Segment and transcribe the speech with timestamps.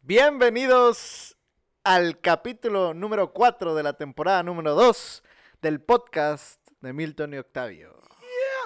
[0.00, 1.36] Bienvenidos
[1.84, 5.22] al capítulo número 4 de la temporada número 2
[5.60, 8.00] del podcast de Milton y Octavio.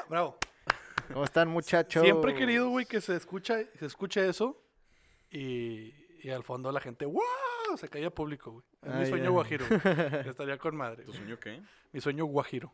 [0.09, 0.39] Bravo.
[1.13, 2.03] ¿Cómo están, muchachos?
[2.05, 4.63] Siempre he querido, güey, que se escucha, se escuche eso
[5.31, 5.93] y,
[6.23, 7.23] y al fondo la gente, ¡wow!
[7.77, 8.65] Se caía público, güey.
[8.83, 9.67] Es mi Ah, sueño guajiro.
[9.67, 9.81] güey.
[10.29, 11.05] Estaría con madre.
[11.05, 11.61] ¿Tu sueño qué?
[11.93, 12.73] Mi sueño guajiro.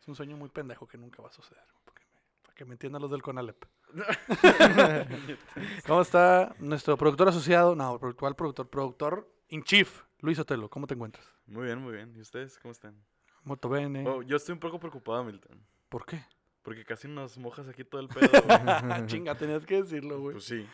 [0.00, 1.64] Es un sueño muy pendejo que nunca va a suceder.
[1.72, 3.64] güey, porque me- para que me entiendan los del Conalep.
[5.86, 7.74] ¿Cómo está nuestro productor asociado?
[7.74, 8.68] No, pro- ¿cuál productor?
[8.68, 10.68] Productor in chief, Luis Otelo.
[10.70, 11.24] ¿Cómo te encuentras?
[11.46, 12.14] Muy bien, muy bien.
[12.16, 12.96] ¿Y ustedes cómo están?
[13.44, 14.06] Molto bene.
[14.08, 15.60] Oh, yo estoy un poco preocupado, Milton.
[15.88, 16.24] ¿Por qué?
[16.62, 18.30] Porque casi nos mojas aquí todo el pedo.
[19.06, 20.34] Chinga, tenías que decirlo, güey.
[20.34, 20.64] pues sí.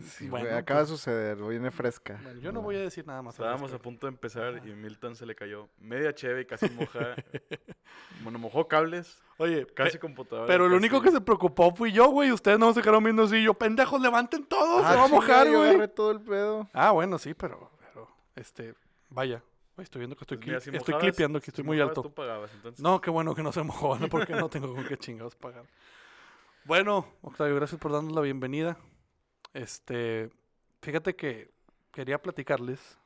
[0.00, 2.18] Sí, Bueno, güey, acaba pues- de suceder, viene fresca.
[2.22, 3.34] Bueno, yo no voy a decir nada más.
[3.34, 7.14] Estábamos a punto de empezar y Milton se le cayó media cheve y casi moja.
[8.24, 10.46] bueno, mojó cables, Oye, casi computadora.
[10.48, 12.32] pero el casi- único que se preocupó fui yo, güey.
[12.32, 13.40] Ustedes no se quedaron viendo así.
[13.42, 15.70] Yo, pendejos, levanten todo, Ah, se va a mojar, yo güey.
[15.70, 16.68] agarré todo el pedo.
[16.72, 18.74] Ah, bueno, sí, pero, pero, este,
[19.10, 19.42] vaya.
[19.78, 21.96] Estoy viendo que estoy, Pues mira, cli- si estoy mojabas- clipeando si estoy muy mojabas,
[21.98, 22.10] alto.
[22.14, 22.50] Pagabas.
[22.80, 24.08] No, qué bueno que no se mojó, ¿no?
[24.08, 25.64] porque no tengo con qué chingados pagar.
[26.64, 28.76] Bueno, Octavio, gracias por darnos la bienvenida.
[29.52, 30.30] Este,
[30.82, 31.50] fíjate que
[31.92, 32.98] quería platicarles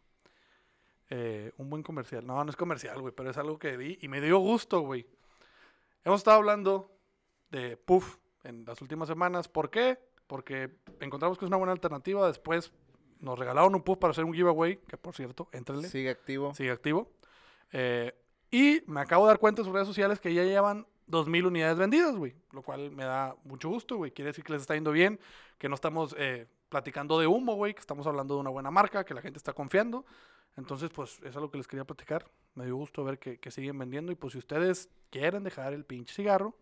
[1.10, 2.24] eh, un buen comercial.
[2.26, 5.06] No, no es comercial, güey, pero es algo que vi y me dio gusto, güey.
[6.04, 6.90] Hemos estado hablando
[7.50, 9.48] de Puff en las últimas semanas.
[9.48, 9.98] ¿Por qué?
[10.28, 12.26] Porque encontramos que es una buena alternativa.
[12.28, 12.72] Después
[13.20, 16.54] nos regalaron un Puff para hacer un giveaway, que por cierto, entrenle Sigue activo.
[16.54, 17.08] sigue activo.
[17.72, 18.14] Eh,
[18.50, 21.78] y me acabo de dar cuenta en sus redes sociales que ya llevan 2.000 unidades
[21.78, 22.34] vendidas, güey.
[22.52, 24.10] Lo cual me da mucho gusto, güey.
[24.10, 25.20] Quiere decir que les está yendo bien,
[25.58, 29.04] que no estamos eh, platicando de humo, güey, que estamos hablando de una buena marca,
[29.04, 30.04] que la gente está confiando.
[30.56, 32.26] Entonces, pues, eso es lo que les quería platicar.
[32.54, 34.10] Me dio gusto ver que, que siguen vendiendo.
[34.10, 36.56] Y pues, si ustedes quieren dejar el pinche cigarro,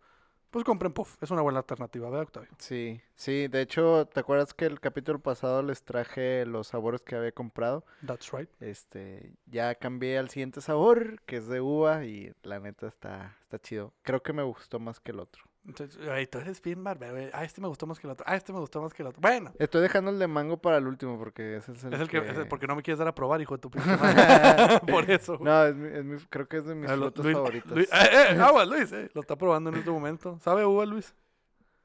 [0.50, 1.16] pues compren Puff.
[1.22, 2.50] Es una buena alternativa, ¿verdad, Octavio?
[2.58, 7.16] Sí, sí, de hecho, ¿te acuerdas que el capítulo pasado les traje los sabores que
[7.16, 7.84] había comprado?
[8.06, 8.50] That's right.
[8.60, 13.58] Este, ya cambié al siguiente sabor, que es de uva, y la neta está, está
[13.58, 13.92] chido.
[14.02, 15.47] Creo que me gustó más que el otro.
[15.68, 17.30] Entonces, tú eres bien barbero.
[17.34, 18.24] Ah, este me gustó más que el otro.
[18.26, 19.20] Ah, este me gustó más que el otro.
[19.20, 22.08] Bueno, Estoy dejando el de mango para el último, porque ese es el, Es el
[22.08, 22.30] que, que...
[22.30, 24.80] es el- porque no me quieres dar a probar, hijo de tu pinche madre.
[24.90, 25.36] Por eso.
[25.38, 25.44] güey.
[25.44, 27.70] No, es mi- es mi- creo que es de mis Ah, frutas Luis- favoritas.
[27.72, 30.38] Luis- eh, eh, agua, Luis, eh, lo está probando en este momento.
[30.42, 31.14] ¿Sabe uva, Luis?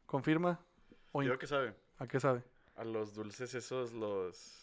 [0.06, 0.60] Confirma.
[1.12, 1.76] O in- qué sabe.
[2.00, 2.42] ¿A qué sabe?
[2.78, 4.63] A los dulces esos, los.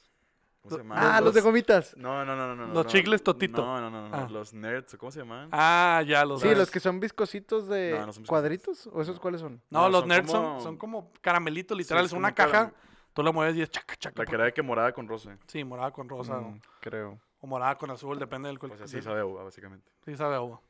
[0.91, 1.97] Ah, los de gomitas.
[1.97, 2.67] No, no, no, no.
[2.67, 2.91] no, Los no.
[2.91, 3.65] chicles Totito.
[3.65, 4.15] No, no, no, no.
[4.17, 4.29] Ah.
[4.31, 5.49] Los nerds, ¿o ¿cómo se llaman?
[5.53, 6.59] Ah, ya los Sí, nerds.
[6.59, 8.29] los que son viscositos de No, no son viscositos.
[8.29, 9.21] cuadritos, ¿o esos No.
[9.23, 9.63] cuáles son?
[9.71, 12.11] No, No, los son nerds son, como- son como caramelitos Sí, literales.
[12.13, 12.73] es una un caja, caram-
[13.15, 14.23] tú la mueves y es chaca, chaca.
[14.23, 15.37] La que era de que morada con rosa.
[15.47, 17.19] Sí, morada con rosa o- Mm, creo.
[17.41, 18.71] o, morada con azul, depende del cual.
[18.73, 19.91] Pues así sabe a uva, básicamente.
[20.05, 20.61] Sí, sabe a uva.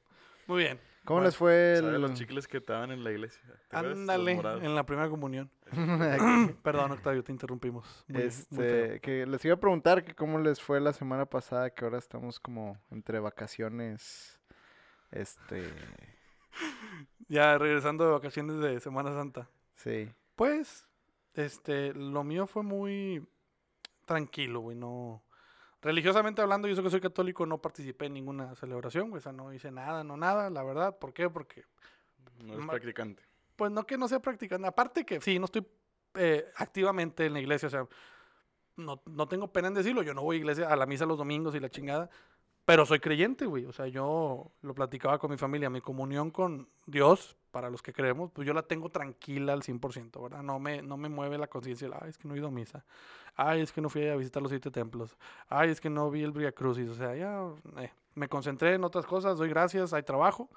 [0.47, 0.81] Muy bien.
[1.05, 2.01] ¿Cómo Bueno, les fue el...?
[2.01, 3.43] los chicles que te daban en la iglesia.
[3.71, 5.51] Ándale, en la primera comunión.
[6.63, 8.05] Perdón, Octavio, te interrumpimos.
[8.09, 8.85] Muy- muy feo.
[8.85, 11.99] Este, que les iba a preguntar que cómo les fue la semana pasada, que ahora
[11.99, 14.39] estamos como entre vacaciones.
[15.11, 15.63] Este,
[17.29, 19.49] Ya regresando de vacaciones de Semana Santa.
[19.75, 20.11] sí.
[20.37, 20.89] Pues,
[21.35, 23.27] este, lo mío fue muy
[24.07, 25.23] tranquilo, güey, no...
[25.83, 29.33] Religiosamente hablando, yo sé que soy católico, no participé en ninguna celebración, güey, o sea,
[29.33, 30.99] no hice nada, no nada, la verdad.
[30.99, 31.31] ¿Por qué?
[31.31, 31.65] Porque,
[32.45, 33.23] No eres Ma- practicante.
[33.57, 35.67] pues no que no sea practicante, aparte que sí, no estoy
[36.15, 37.87] eh, activamente en la iglesia, o sea,
[38.77, 41.19] no, no tengo pena en decirlo, yo no voy a iglesia, a la misa los
[41.19, 42.11] domingos y la chingada,
[42.71, 46.69] pero soy creyente, güey, o sea, yo lo platicaba con mi familia, mi comunión con
[46.87, 50.45] Dios, para los que creemos, pues yo la tengo tranquila al 100%, ¿verdad?
[50.45, 52.85] No me, no me mueve la conciencia, ay, es que no he ido a misa,
[53.35, 56.23] ay, es que no fui a visitar los siete templos, ay, es que no vi
[56.23, 57.43] el Via Crucis, o sea, ya
[57.83, 60.49] eh, me concentré en otras cosas, doy gracias, hay trabajo,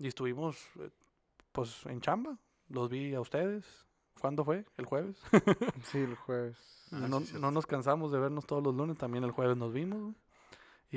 [0.00, 0.90] y estuvimos, eh,
[1.52, 2.36] pues, en chamba,
[2.68, 3.86] los vi a ustedes,
[4.20, 4.64] ¿cuándo fue?
[4.76, 5.22] ¿El jueves?
[5.84, 6.88] Sí, el jueves.
[6.90, 9.72] Ah, no, sí, no nos cansamos de vernos todos los lunes, también el jueves nos
[9.72, 10.00] vimos.
[10.02, 10.23] güey.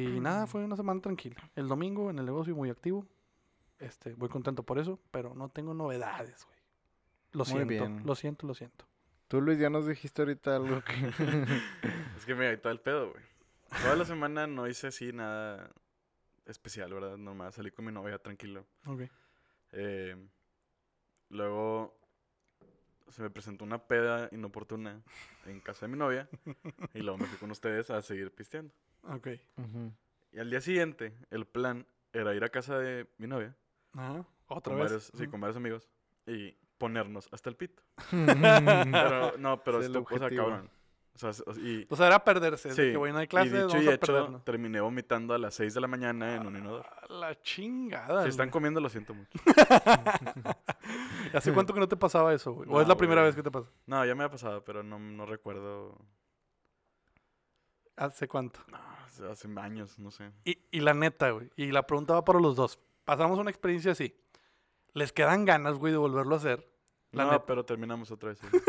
[0.02, 1.38] Y nada, fue una semana tranquila.
[1.56, 3.06] El domingo en el negocio muy activo.
[3.80, 6.58] Este, voy contento por eso, pero no tengo novedades, güey.
[7.31, 8.02] Lo Muy siento, bien.
[8.06, 8.86] lo siento, lo siento.
[9.28, 10.94] Tú, Luis, ya nos dijiste ahorita algo que...
[12.18, 13.24] Es que me todo el pedo, güey.
[13.83, 15.69] Toda la semana no hice así nada
[16.45, 17.18] especial, ¿verdad?
[17.18, 18.66] Nomás salí con mi novia tranquilo.
[18.86, 19.01] Ok.
[19.74, 20.16] Eh,
[21.30, 21.96] luego
[23.09, 25.01] se me presentó una peda inoportuna
[25.45, 26.27] en casa de mi novia.
[26.94, 28.74] y luego me fui con ustedes a seguir pisteando.
[29.04, 29.27] Ok.
[30.31, 33.56] Y al día siguiente, el plan era ir a casa de mi novia.
[33.94, 34.25] Ajá.
[34.48, 34.92] Otra Con vez.
[34.92, 35.88] varios, sí, con varios amigos.
[36.25, 37.81] Y ponernos hasta el pito.
[38.12, 38.25] Pero,
[38.92, 40.69] Pero, no, pero Es esto, o sea, cabrón.
[41.15, 42.69] O sea, o- y, O sea, era perderse.
[42.69, 44.44] de sí, que, güey, no hay y dicho vamos y a hecho, perdernos.
[44.45, 46.86] terminé vomitando a las 6 de la mañana en un inodoro.
[47.01, 48.21] A la chingada.
[48.24, 49.39] Si están comiendo, lo siento mucho.
[51.33, 52.68] ¿Hace cuánto que no te pasaba eso, güey?
[52.69, 53.69] ¿O No, es la primera vez que te pasa?
[53.85, 55.97] No, ya me ha pasado, pero no, no recuerdo.
[57.95, 58.59] ¿Hace cuánto?
[58.68, 60.31] No, hace- hace años, no sé.
[60.45, 61.50] Y, y la neta, güey.
[61.56, 62.79] Y la pregunta va para los dos.
[63.06, 64.15] Pasamos una experiencia así.
[64.94, 66.68] ¿Les quedan ganas, güey, de volverlo a hacer?
[67.12, 67.45] La no, neta.
[67.45, 68.39] pero terminamos otra vez.
[68.51, 68.62] güey.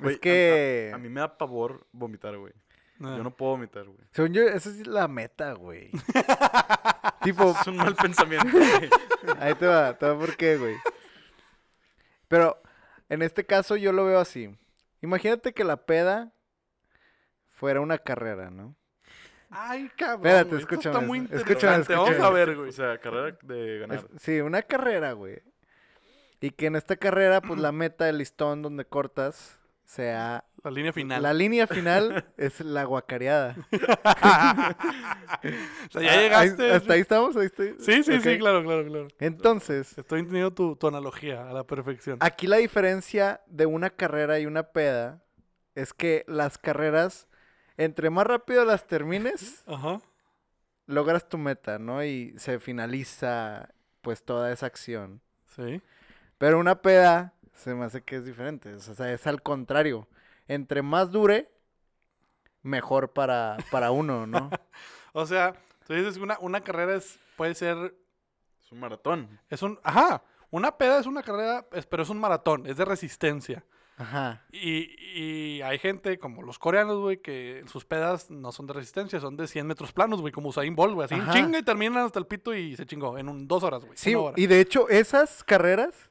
[0.00, 2.52] Güey, a- a- que- A, mí me da pavor vomitar, güey.
[3.02, 3.14] Ah.
[3.16, 3.98] Yo no puedo vomitar, güey.
[4.12, 5.90] Según yo, esa es la meta, güey.
[7.22, 8.90] tipo, Es un mal pensamiento, güey.
[9.38, 10.76] ahí te va, te va por qué, güey.
[12.30, 12.62] Pero
[13.08, 14.56] en este caso yo lo veo así.
[15.02, 16.32] Imagínate que la peda
[17.50, 18.76] fuera una carrera, ¿no?
[19.50, 20.26] Ay, cabrón.
[20.28, 21.92] Espérate, güey, esto escúchame, Está muy escúchame, interesante.
[21.94, 22.34] Vamos a escúchame.
[22.38, 22.68] ver, güey.
[22.68, 23.98] O sea, carrera de ganar.
[23.98, 25.42] Es- sí, una carrera, güey.
[26.40, 29.58] Y que en esta carrera, pues la meta del listón donde cortas
[29.94, 30.44] sea...
[30.62, 31.22] La línea final.
[31.22, 33.56] La línea final es la guacareada.
[33.72, 33.76] o
[35.90, 36.64] sea, ya Ah, llegaste.
[36.64, 37.76] ahí- hasta ahí estamos, ahí estoy.
[37.78, 39.08] Sí, sí, sí, claro, claro, claro.
[39.18, 42.18] Entonces, Estoy entendiendo tu, tu analogía a la perfección.
[42.20, 45.22] aquí la diferencia de una carrera y una peda
[45.74, 47.26] es que las carreras,
[47.76, 50.00] entre más rápido las termines, Ajá.
[50.86, 52.04] logras tu meta, ¿no?
[52.04, 53.70] Y se finaliza
[54.02, 55.20] pues toda esa acción.
[55.56, 55.80] Sí.
[56.38, 58.74] Pero una peda se me hace que es diferente.
[58.74, 60.06] O sea, es al contrario.
[60.48, 61.50] Entre más dure,
[62.62, 64.50] mejor para, para uno, ¿no?
[65.12, 65.54] O sea,
[65.88, 67.96] tú dices que una, una carrera es, puede ser.
[68.64, 69.40] Es un maratón.
[69.48, 69.80] Es un.
[69.82, 70.22] Ajá.
[70.50, 73.64] Una peda es una carrera, es- pero es un maratón, es de resistencia.
[73.96, 74.44] Ajá.
[74.52, 74.86] Y,
[75.18, 79.36] y hay gente como los coreanos, güey, que sus pedas no son de resistencia, son
[79.36, 81.06] de 100 metros planos, güey, como Usain Bolt, güey.
[81.06, 81.32] Así Ajá.
[81.32, 83.96] chinga y terminan hasta el pito y se chingó en un, dos horas, güey.
[83.98, 84.34] Sí, una hora.
[84.40, 86.08] y de hecho, esas carreras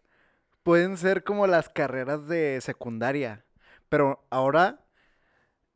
[0.70, 3.44] pueden ser como las carreras de secundaria.
[3.90, 4.86] Pero ahora,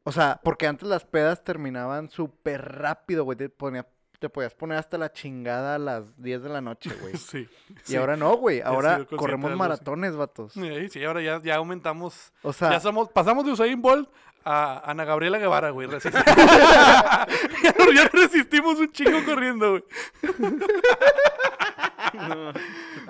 [0.04, 3.36] o sea, porque antes las pedas terminaban súper rápido, güey.
[3.36, 3.88] Te, ponía-
[4.20, 7.18] te podías poner hasta la chingada a las 10 de la noche, güey.
[7.18, 7.50] Sí.
[7.70, 7.96] Y sí.
[7.96, 8.62] ahora no, güey.
[8.62, 10.54] Ahora corremos maratones, vatos.
[10.54, 12.32] Sí, sí, ahora ya, ya aumentamos.
[12.44, 14.08] O sea, ya somos, pasamos de Usain Bolt
[14.46, 15.88] a Ana Gabriela Guevara, güey.
[15.88, 16.14] resist-
[17.64, 19.84] ya, no- resistimos un chingo corriendo, güey.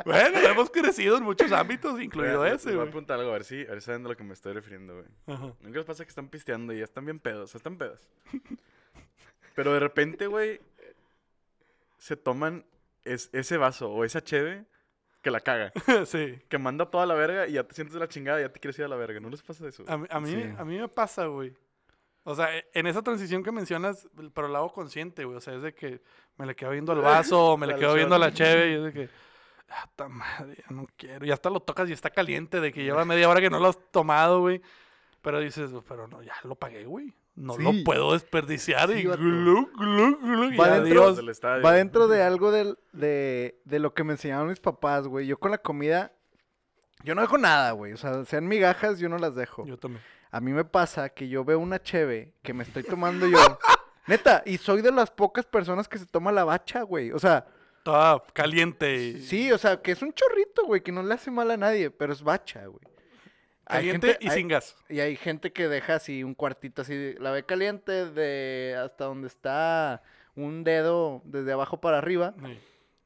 [0.06, 2.90] Bueno, hemos crecido en muchos ámbitos, incluido Mira, ese, les voy a güey.
[2.92, 4.94] preguntar algo, a ver si, a ver si saben de lo que me estoy refiriendo,
[4.96, 5.06] güey.
[5.28, 5.54] Ajá.
[5.62, 7.44] ¿Nunca les pasa que están pisteando y ya están bien pedos?
[7.44, 8.00] O sea, están pedos.
[9.56, 10.60] Pero de repente, güey,
[11.98, 12.66] se toman
[13.06, 14.66] es- ese vaso o esa cheve
[15.22, 15.72] que la caga.
[16.06, 16.40] sí.
[16.50, 18.60] Que manda toda la verga y ya te sientes de la chingada y ya te
[18.60, 19.20] quieres ir a la verga.
[19.20, 19.84] ¿No les pasa eso?
[19.88, 20.54] A, mí- a mí, Sí.
[20.58, 21.54] a mí me pasa, güey.
[22.26, 25.38] O sea, e- en esa transición que mencionas, pero la hago consciente, güey.
[25.38, 26.02] O sea, es de que
[26.38, 28.74] me le quedo viendo al vaso, o me le quedo viendo a la cheve, y
[28.76, 29.10] es de que,
[29.76, 31.26] ah, ta madre, ya no quiero.
[31.26, 33.70] Y hasta lo tocas y está caliente, de que lleva media hora que no lo
[33.70, 34.62] has tomado, güey.
[35.22, 37.14] Pero dices, pero no, ya lo pagué, güey.
[37.36, 38.90] No lo puedo desperdiciar.
[38.92, 39.20] Sí, y vato.
[39.22, 41.18] glu, glu, glu, y Va dentro- adiós.
[41.18, 41.64] Del estadio.
[41.64, 45.26] va dentro de algo del- de, de lo que me enseñaron mis papás, güey.
[45.26, 46.12] Yo con la comida,
[47.04, 47.94] yo no dejo nada, güey.
[47.94, 49.66] O sea, sean migajas, yo no las dejo.
[49.66, 50.04] Yo también.
[50.30, 53.38] A mí me pasa que yo veo una cheve que me estoy tomando yo.
[54.08, 57.12] Neta, y soy de las pocas personas que se toma la bacha, güey.
[57.14, 57.46] O sea,
[57.84, 58.96] Toda caliente.
[58.96, 61.58] y- sí, o sea, que es un chorrito, güey, que no le hace mal a
[61.58, 62.80] nadie, pero es bacha, güey.
[63.66, 64.76] Hay Caliente gente- y hay- sin gas.
[64.90, 69.28] Y hay gente que deja así un cuartito así, la ve caliente de hasta donde
[69.28, 70.02] está
[70.36, 72.60] un dedo desde abajo para arriba Sí.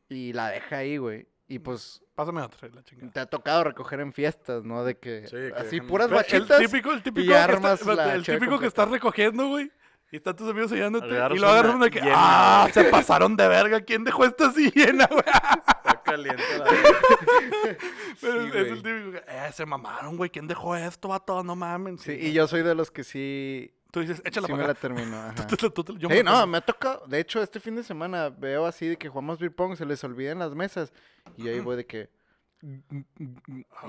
[0.10, 1.28] y la deja ahí, güey.
[1.48, 3.12] Y pues Pásame otra, la chingada.
[3.12, 4.84] te ha tocado recoger en fiestas, ¿no?
[4.84, 6.60] De que Sí, que así puras Ve, bachitas.
[6.60, 9.72] El típico, el típico, y que, armas está- la el típico que estás recogiendo, güey.
[10.12, 11.06] Y están tus amigos sellándote.
[11.08, 12.70] Agarras Y lo agarras una de que, llena, ¡ah!
[12.74, 13.82] Se pasaron de verga.
[13.82, 15.20] ¿Quién dejó esta así llena, güey?
[15.26, 16.66] Está caliente la.
[18.22, 20.30] Pero Sí, es el típico que, eh, se mamaron, güey.
[20.30, 21.44] ¿Quién dejó esto, vato?
[21.44, 22.02] No mames.
[22.02, 24.72] Sí, y yo soy de los que sí, Tú dices, échala sí para me la
[24.72, 24.82] acá.
[24.82, 25.18] termino.
[25.22, 25.48] Ajá.
[25.48, 27.04] Tú te- tú te- yo Sí, me- no, me ha tocado.
[27.08, 30.04] De hecho, este fin de semana veo así de que jugamos beer pong, se les
[30.04, 30.92] olvidan las mesas.
[31.38, 32.10] Y ahí voy de que.
[32.62, 32.82] Y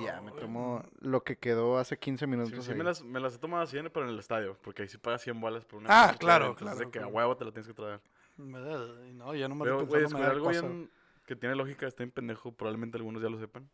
[0.04, 2.64] ya, me Ay, tomo lo que quedó hace 15 Sí, minutos.
[2.64, 2.76] sí ahí.
[2.76, 4.58] me, las, me las he tomado así, pero en el estadio.
[4.62, 7.06] Porque ahí sí pagas 100 bolas por una Ah, claro, entonces claro, de que a
[7.06, 8.00] huevo te la tienes que traer.
[8.36, 10.90] Me da- No, ya no me Pero, lo güey, me descubrí da algo bien
[11.26, 12.52] que tiene lógica, está en pendejo.
[12.52, 13.68] Probablemente algunos ya lo sepan.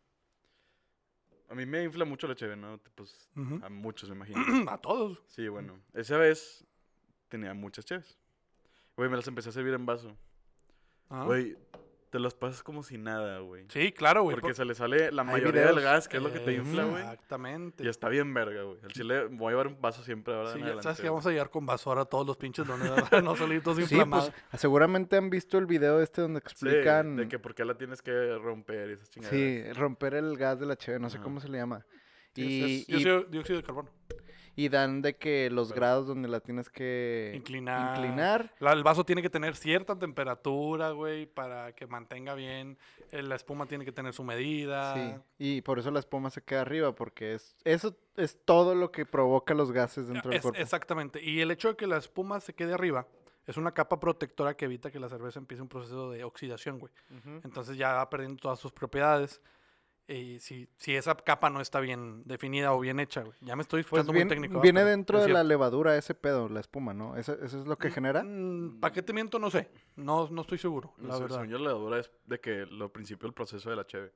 [1.49, 2.79] A mí me infla mucho la cheve, ¿no?
[2.95, 3.59] Pues Ujú.
[3.63, 4.35] a muchos, me imagino.
[4.71, 5.21] A todos.
[5.27, 5.79] Sí, bueno.
[5.93, 6.65] Esa vez
[7.29, 8.17] tenía muchas cheves.
[8.97, 10.15] Güey, me las empecé a servir en vaso.
[11.09, 11.25] Ajá.
[11.25, 11.55] Güey,
[12.15, 13.65] te las pasas como si nada, güey.
[13.67, 14.35] Sí, claro, güey.
[14.35, 16.53] Porque por- se le sale la Hay mayoría del gas, que es lo que te
[16.53, 17.03] infla, güey.
[17.03, 17.83] Exactamente.
[17.83, 18.77] Y está bien verga, güey.
[18.83, 20.49] El chile, voy a llevar un vaso siempre ahora.
[20.53, 22.65] Sí, en ya adelante, sabes que vamos a llegar con basura a todos los pinches
[22.65, 22.89] dones,
[23.25, 24.31] no solitos Sí, inflamados.
[24.49, 27.17] pues seguramente han visto el video este donde Sí, explican.
[27.17, 29.35] de que por qué la tienes que romper y esas chingadas.
[29.35, 31.23] Sí, romper el gas de la cheve, no sé Ajá.
[31.25, 31.85] cómo se le llama.
[32.33, 33.89] Sí, Y, es- es y- dióxido de carbono.
[34.55, 37.97] Y dan de que los grados donde la tienes que Inclinar.
[37.97, 38.53] inclinar.
[38.59, 42.77] La- el vaso tiene que tener cierta temperatura, güey, para que mantenga bien.
[43.11, 44.93] eh, La espuma tiene que tener su medida.
[44.93, 48.91] Sí, y por eso la espuma se queda arriba, porque es eso es todo lo
[48.91, 50.59] que provoca los gases dentro del cuerpo.
[50.59, 51.21] exactamente.
[51.21, 53.07] Y el hecho de que la espuma se quede arriba
[53.45, 56.91] es una capa protectora que evita que la cerveza empiece un proceso de oxidación, güey.
[57.43, 59.39] Entonces ya va perdiendo todas sus propiedades.
[60.07, 63.35] Y si, si esa capa no está bien definida o bien hecha, güey.
[63.41, 64.61] Ya me estoy Pues escuchando muy técnico.
[64.61, 67.17] viene Pero dentro de la levadura ese pedo, la espuma, ¿no?
[67.17, 68.23] ¿Eso, eso es lo que genera?
[68.23, 69.39] Mm, ¿Para qué te miento?
[69.39, 69.71] No sé.
[69.95, 71.35] No, no estoy seguro, No la sé, verdad.
[71.37, 74.13] según yo, la levadura es de que lo principio del proceso de la cheve.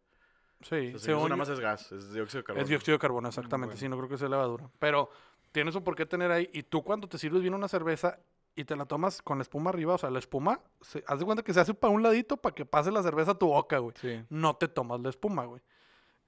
[0.61, 2.63] Sí, O sea, según nada más es gas, es dióxido de carbono.
[2.63, 3.73] Es dióxido de carbono, exactamente.
[3.73, 3.79] bueno.
[3.79, 4.69] Sí, no creo que sea levadura.
[4.77, 5.09] Pero
[5.51, 6.49] tienes un por qué tener ahí.
[6.53, 8.19] Y tú cuando te sirves bien una cerveza
[8.55, 11.25] y te la tomas con la espuma arriba, o sea, la espuma, se, haz de
[11.25, 13.77] cuenta que se hace para un ladito para que pase la cerveza a tu boca,
[13.79, 13.95] güey.
[13.99, 14.21] Sí.
[14.29, 15.61] No te tomas la espuma, güey.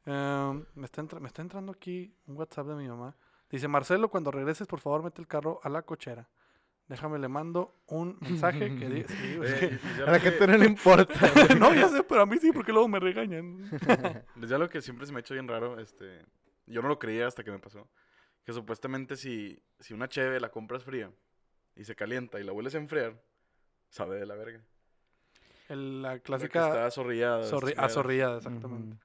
[0.06, 3.16] Em, me, está me está entrando aquí un WhatsApp de mi mamá.
[3.50, 6.28] Dice, Marcelo, cuando regreses, por favor, mete el carro a la cochera.
[6.88, 9.08] Déjame, le mando un mensaje que diga...
[9.48, 11.14] Sí, y ya A la que- gente no le importa.
[11.60, 13.70] no, ya sé, pero a mí sí, porque luego me regañan.
[14.38, 16.26] Pues ya lo que siempre se me ha hecho bien raro, este,
[16.66, 17.88] yo no lo creía hasta que me pasó,
[18.44, 21.12] que supuestamente si, si una cheve la compras fría
[21.76, 23.22] y se calienta y la vuelves a enfriar,
[23.90, 24.62] sabe de la verga.
[25.70, 27.40] El- la La que clásica está azorrillada.
[27.86, 28.98] azorrillada, exactamente.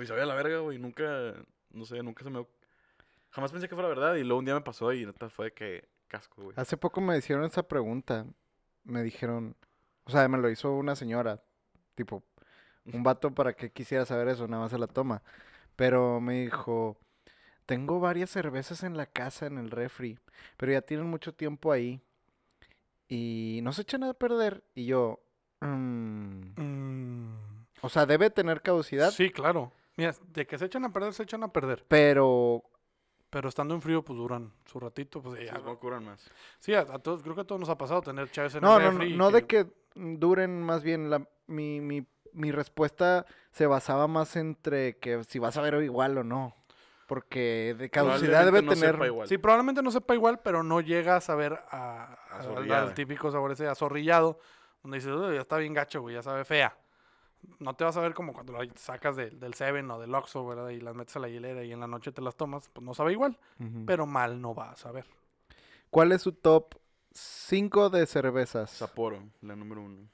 [0.00, 1.34] Pues sabía la verga, güey, nunca,
[1.72, 2.46] no sé, nunca se me...
[3.32, 5.52] Jamás pensé que fuera verdad y luego un día me pasó y neta fue de
[5.52, 6.54] que casco, güey.
[6.58, 8.24] Hace poco me hicieron esa pregunta.
[8.82, 9.54] Me dijeron,
[10.04, 11.42] o sea, me lo hizo una señora,
[11.96, 12.22] tipo,
[12.90, 15.22] un vato para que quisiera saber eso, nada más se la toma.
[15.76, 16.96] Pero me dijo,
[17.66, 20.18] tengo varias cervezas en la casa, en el refri,
[20.56, 22.00] pero ya tienen mucho tiempo ahí
[23.06, 24.64] y no se echan a perder.
[24.74, 25.20] Y yo,
[25.60, 29.72] "Mm, Mm, o sea, debe tener caducidad, Sí, claro.
[30.00, 31.84] Mira, de que se echan a perder, se echan a perder.
[31.86, 32.62] pero
[33.28, 35.20] Pero estando en frío, pues duran su ratito.
[35.20, 36.30] Pues ya, que curan más.
[36.58, 38.78] Sí, a, a todos, creo que a todos nos ha pasado tener chaves en No,
[38.78, 41.10] el no, no, no de que duren más bien.
[41.10, 46.16] La, mi, mi, mi respuesta se basaba más entre que si vas a ver igual
[46.16, 46.56] o no.
[47.06, 48.92] Porque de caducidad debe no tener.
[48.94, 49.28] sepa igual.
[49.28, 53.30] Sí, probablemente no sepa igual, pero no llega a saber a, a- al- al, típico
[53.30, 54.38] sabor ese azorrillado,
[54.82, 56.76] donde dices, "Uy, ya está bien gacho, güey, ya sabe fea.
[57.58, 60.46] No te vas a ver como cuando lo sacas de- del Seven o del Oxxo,
[60.46, 60.68] ¿verdad?
[60.70, 62.94] Y las metes a la hielera y en la noche te las tomas, pues no
[62.94, 63.38] sabe igual,
[63.86, 65.06] pero mal no va a saber.
[65.90, 66.74] ¿Cuál es su top
[67.12, 68.70] 5 de cervezas?
[68.70, 70.08] Sapporo, la número uno.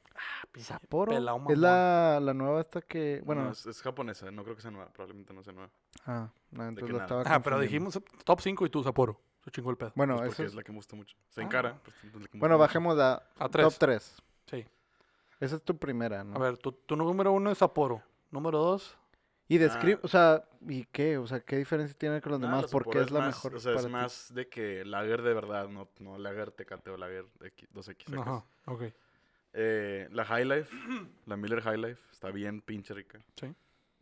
[0.59, 1.12] Sapporo.
[1.12, 3.21] pelao Es la, la nueva esta que.
[3.25, 3.50] Bueno.
[3.50, 5.71] Es, es japonesa, no creo que sea nueva, probablemente no sea nueva.
[6.06, 7.04] Ah, no, entonces nada.
[7.04, 9.21] estaba Ah, pero dijimos top 5 y tú, Sapporo.
[9.45, 9.92] Se chingó el pedo.
[9.95, 11.16] Bueno, Pues eso porque es- es la que me gusta mucho.
[11.28, 11.45] Se Ah.
[11.45, 11.78] encara.
[11.85, 12.59] pues, la Bueno, mucho.
[12.59, 13.66] bajemos la A tres.
[13.66, 14.16] top 3.
[14.47, 14.66] Sí.
[15.40, 16.37] Esa es tu primera, ¿no?
[16.37, 18.02] A ver, tu, tu número uno es Sapporo.
[18.31, 18.97] Número dos,
[19.49, 20.00] Y describe, Ah.
[20.02, 21.19] o sea, ¿y qué?
[21.19, 22.71] O sea, ¿qué diferencia tiene con los Nada, demás?
[22.71, 23.93] la ¿Por qué Sapporo es la más- mejor O sea, para es ti?
[23.93, 28.07] más de que lager de verdad, no, no lager tecate o lager X- 2X.
[28.11, 28.26] secas.
[28.26, 28.83] Ajá, ok.
[29.59, 30.76] Eh, la High Life,
[31.26, 33.21] la Miller High Life, está bien pinche rica.
[33.37, 33.55] Sí.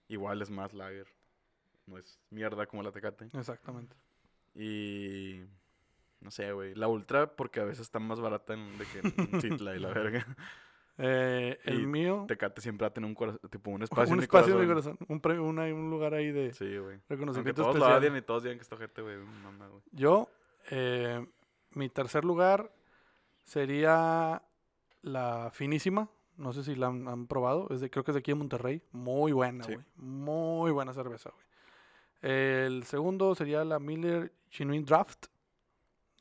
[0.09, 1.07] Igual es más lager.
[1.87, 3.29] No es mierda como la tecate.
[3.35, 3.95] Exactamente.
[4.55, 5.43] Y.
[6.21, 6.75] No sé, güey.
[6.75, 9.88] La Ultra, porque a veces está más barata en, de que en Citla y la
[9.95, 10.26] verga.
[10.96, 14.12] Eh, el Y mío, Tecate siempre va a tener un corazón, tipo un espacio, un
[14.12, 14.96] en mi espacio en mi corazón.
[14.96, 15.38] corazón.
[15.40, 17.00] Un, una- un lugar ahí de Sí, güey.
[17.08, 19.16] Reconocimiento todos lo odian y todos digan que está ojete, güey.
[19.18, 19.82] Mamá, güey.
[19.90, 20.28] Yo,
[20.70, 21.26] eh,
[21.72, 22.70] mi tercer lugar
[23.42, 24.42] sería
[25.02, 26.08] la finísima.
[26.36, 27.68] No sé si la han, han probado.
[27.70, 28.82] Es de, creo que es de aquí de Monterrey.
[28.92, 29.74] Muy buena, Sí.
[29.74, 29.84] güey.
[29.96, 31.44] Muy buena cerveza, güey.
[32.22, 35.26] El segundo sería la Miller Genuine Draft.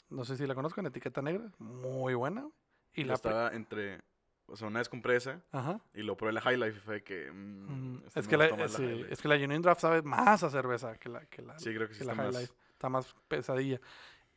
[0.09, 1.49] No sé si la conozcan, etiqueta negra.
[1.59, 2.47] Muy buena.
[2.93, 3.13] Y Y la...
[3.15, 4.01] estaba entre.
[4.47, 5.79] O sea, una vez compré esa Ajá.
[5.93, 7.31] y lo probé la High Life y fue que.
[7.31, 10.49] mm, Mm, este es, que la, sí, es que la Genuine Draft sabe más a
[10.49, 12.41] cerveza que la, que la, Sí, creo que sí que la está High más.
[12.41, 12.53] Life.
[12.73, 13.79] Está más pesadilla.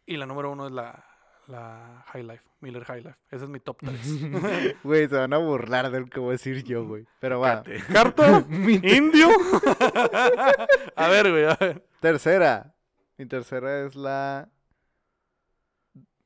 [0.06, 1.04] Y la número uno es la,
[1.48, 3.18] la High Life, Miller High Life.
[3.30, 4.76] Ese es mi top 3.
[4.84, 7.04] Güey, se van a burlar del que voy a decir yo, güey.
[7.18, 7.64] Pero va.
[7.92, 8.44] ¿Carta?
[8.48, 9.28] ¿Indio?
[10.96, 11.84] a ver, güey, a ver.
[12.00, 12.72] tercera.
[13.18, 14.48] Mi tercera es la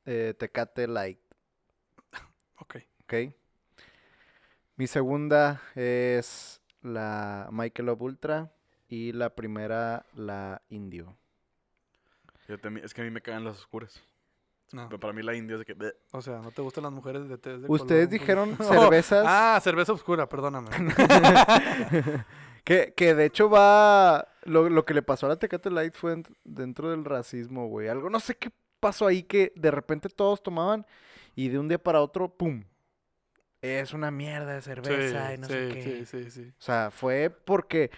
[0.05, 1.19] eh, Tecate Light,
[2.59, 2.75] Ok.
[3.03, 3.13] ¿ok?
[4.81, 8.51] Mi segunda es la Michelob Ultra
[8.87, 11.15] y la primera la Indio.
[12.47, 14.01] Es que a mí me cagan las oscuras.
[14.73, 15.75] No, Pero para mí la india es de que.
[15.75, 15.93] bleh.
[16.13, 18.19] o sea, ¿no te gustan las mujeres de tez de Ustedes color?
[18.19, 20.69] dijeron cervezas Ah, cerveza oscura, perdóname.
[22.63, 24.27] que, que de hecho va.
[24.45, 27.87] Lo, lo que le pasó a la Tecate Light fue dent- dentro del racismo, güey.
[27.87, 30.87] Algo, no sé qué pasó ahí que de repente todos tomaban
[31.35, 32.63] y de un día para otro, ¡pum!
[33.61, 36.05] Es una mierda de cerveza y no sé qué.
[36.05, 36.49] sí, sí, sí.
[36.57, 37.91] O sea, fue porque.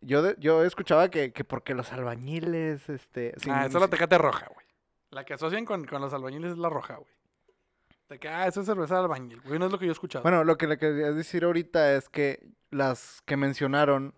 [0.00, 3.32] Yo, de- yo escuchaba que, que porque los albañiles, este.
[3.38, 4.66] sin- ah, esa es la tecate roja, güey.
[5.10, 7.10] La que asocian con, con los albañiles es la roja, güey.
[8.08, 9.58] De que, ah, esa es cerveza de albañil, güey.
[9.58, 10.22] No es lo que yo he escuchado.
[10.22, 14.14] Bueno, lo que le quería decir ahorita es que las que mencionaron,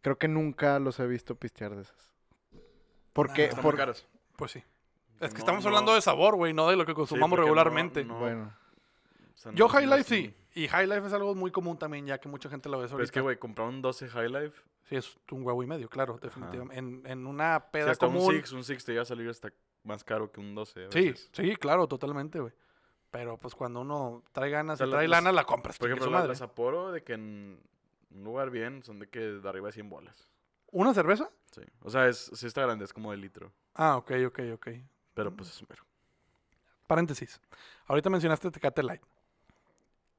[0.00, 2.10] creo que nunca los he visto pistear de esas.
[3.12, 4.06] Porque, Ah, Están por- muy caras.
[4.36, 4.64] pues sí.
[5.20, 5.68] Es que No, estamos no.
[5.68, 8.04] hablando de sabor, güey, no de lo que consumamos regularmente.
[8.04, 8.56] no- bueno,
[9.34, 10.34] o sea, Yo no- High no Life es- sí.
[10.54, 12.94] Y High Life es algo muy común también, ya que mucha gente lo ve Pero
[12.96, 13.04] ahorita.
[13.04, 14.60] es que, güey, comprar un 12 High Life.
[14.84, 16.78] Sí, es un huevo y medio, claro, definitivamente.
[16.78, 18.32] En, en una peda hasta un común.
[18.32, 19.50] 6, un 6 te iba a salir hasta
[19.84, 20.86] más caro que un 12.
[20.86, 21.30] a sí, veces.
[21.32, 22.52] sí, claro, totalmente, güey.
[23.10, 25.78] Pero pues cuando uno trae ganas O sea, y trae las- lana, la compras.
[25.78, 27.60] Por ejemplo, las Sapporo, de que en
[28.10, 30.28] un lugar bien son de que de arriba de 100 bolas.
[30.70, 31.30] ¿Una cerveza?
[31.52, 31.60] Sí.
[31.82, 33.52] O sea, es, sí está grande, es como de litro.
[33.74, 34.68] Ah, ok, ok, ok.
[35.14, 35.86] Pero pues es un vergo.
[36.86, 37.40] Paréntesis.
[37.86, 39.02] Ahorita mencionaste Tecate Light.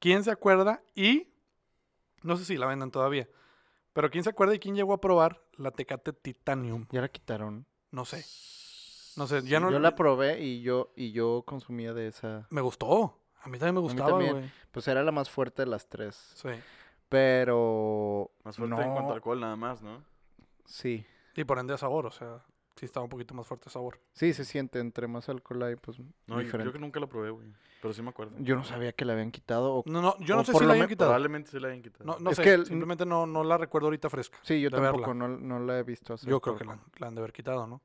[0.04, 0.82] ¿Quién se acuerda?
[0.94, 1.32] Y
[2.22, 3.26] no sé si la venden todavía.
[3.94, 6.86] Pero ¿quién se acuerda y quién llegó a probar la Tecate Titanium?
[6.90, 7.64] ya la quitaron.
[7.90, 8.22] No sé.
[9.16, 9.70] No sé, ya no.
[9.70, 12.46] yo la probé y yo, y yo consumía de esa.
[12.50, 13.18] Me gustó.
[13.40, 14.32] A mí también me mí gustaba, también.
[14.32, 14.50] güey.
[14.72, 16.32] Pues era la más fuerte de las tres.
[16.34, 16.50] Sí.
[17.08, 18.30] Pero.
[18.44, 20.04] Más fuerte en cuanto no, a alcohol, nada más, ¿no?
[20.66, 21.06] Sí.
[21.34, 22.44] Y por ende a sabor, o sea,
[22.76, 23.98] sí estaba un poquito más fuerte el sabor.
[24.12, 24.78] Sí, se siente.
[24.80, 25.98] Entre más alcohol hay, pues.
[25.98, 26.58] No, yo diferente.
[26.62, 27.46] creo que nunca lo probé, güey.
[27.80, 28.32] Pero sí me acuerdo.
[28.38, 29.74] Yo no sabía que la habían quitado.
[29.76, 31.10] o- No, no, yo no sé si la men- quitado.
[31.10, 32.04] Probablemente sí la hayan quitado.
[32.04, 34.38] No, no Es sé, que el- simplemente no, no la recuerdo ahorita fresca.
[34.42, 35.12] Sí, yo tampoco.
[35.12, 37.66] No, no la he visto hace Yo creo que la, la han de haber quitado,
[37.66, 37.82] ¿no?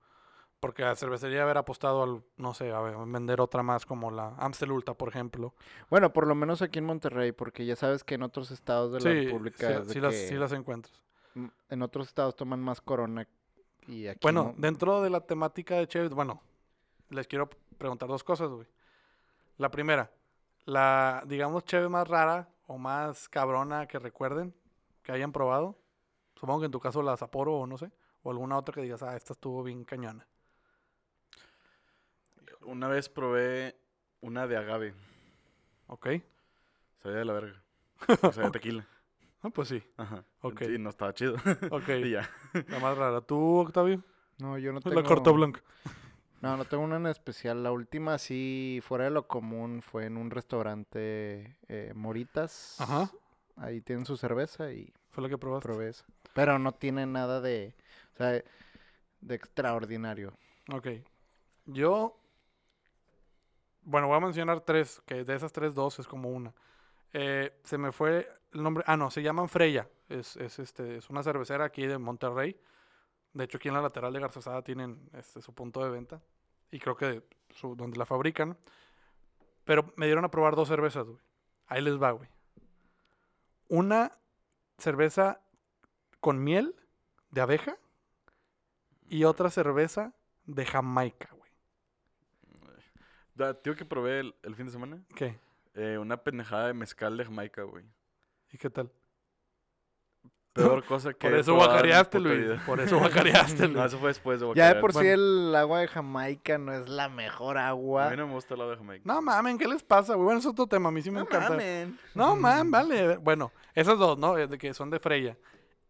[0.62, 4.36] Porque la cervecería haber apostado al, no sé, a ver, vender otra más como la
[4.38, 5.54] Amstel Ultra, por ejemplo.
[5.90, 9.00] Bueno, por lo menos aquí en Monterrey, porque ya sabes que en otros estados de
[9.00, 9.84] la Sí, República.
[9.86, 11.02] sí, sí las, que, sí las encuentras.
[11.70, 13.26] En otros estados toman más corona.
[13.90, 14.20] Y aquí.
[14.22, 14.62] Bueno, no.
[14.62, 16.42] dentro de la temática de Chevy, bueno,
[17.10, 18.68] les quiero preguntar dos cosas, güey.
[19.58, 20.12] La primera,
[20.66, 24.54] la, digamos, Cheve más rara o más cabrona que recuerden,
[25.02, 25.76] que hayan probado.
[26.36, 27.92] Supongo que en tu caso la Sapporo o no sé,
[28.22, 30.28] o alguna otra que digas, ah, esta estuvo bien cañona.
[32.62, 33.76] Una vez probé
[34.22, 34.94] una de agave.
[35.88, 36.10] ¿Ok?
[37.02, 37.64] Sabía de la verga.
[38.22, 38.88] O sea, de tequila.
[39.42, 39.82] Ah, pues sí.
[39.98, 40.24] Ajá.
[40.42, 40.64] Ok.
[40.66, 41.36] Sí, no estaba chido.
[41.72, 42.30] Ok, y ya.
[42.68, 43.22] la más rara.
[43.22, 44.04] ¿Tú, Octavio?
[44.38, 45.00] No, yo no tengo.
[45.02, 45.62] La corta blanca.
[46.42, 47.64] No, no tengo una en especial.
[47.64, 52.80] La última, sí, fuera de lo común, fue en un restaurante eh, Moritas.
[52.80, 53.12] Ajá.
[53.58, 55.68] Ahí tienen su cerveza y Fue la que probaste.
[55.68, 56.06] probé esa.
[56.34, 57.76] Pero no tiene nada de.
[58.14, 58.42] O sea,
[59.20, 60.34] de extraordinario.
[60.72, 60.88] Ok.
[61.66, 62.18] Yo.
[63.82, 66.54] Bueno, voy a mencionar tres, que de esas tres, dos es como una.
[67.12, 68.84] Eh, se me fue el nombre.
[68.88, 69.88] Ah, no, se llaman Freya.
[70.08, 72.60] Es, es, este, es una cervecera aquí de Monterrey.
[73.34, 76.22] De hecho, aquí en la lateral de Garzazada tienen este, su punto de venta.
[76.72, 78.58] Y creo que su, donde la fabrican.
[79.66, 81.20] Pero me dieron a probar dos cervezas, güey.
[81.68, 82.30] Ahí les va, güey.
[83.68, 84.18] Una
[84.78, 85.42] cerveza
[86.20, 86.76] con miel
[87.30, 87.78] de abeja
[89.08, 90.14] y otra cerveza
[90.46, 91.50] de Jamaica, güey.
[93.62, 95.04] Tío que probé el, el fin de semana.
[95.16, 95.40] ¿Qué?
[95.80, 97.86] eh, una pendejada de mezcal de Jamaica, güey.
[98.52, 98.92] ¿Y qué tal?
[100.54, 102.40] Peor cosa que Por eso guacareaste, Luis.
[102.40, 102.64] vida.
[102.66, 103.86] Por eso guacareaste, No, Luis.
[103.86, 104.82] eso fue después de Ya de guacarear.
[104.82, 108.10] por sí el agua de Jamaica no es la mejor A agua.
[108.10, 109.04] mí no me gusta el lado de Jamaica.
[109.06, 110.26] No mamen, ¿qué les pasa, güey?
[110.26, 110.90] Bueno, es otro tema.
[110.90, 111.50] A mí sí me No encanta.
[111.50, 111.98] mamen.
[112.16, 113.18] No, man, vale.
[113.18, 114.38] Bueno, esas dos, ¿no?
[114.38, 115.38] Eh, De que son de Freya.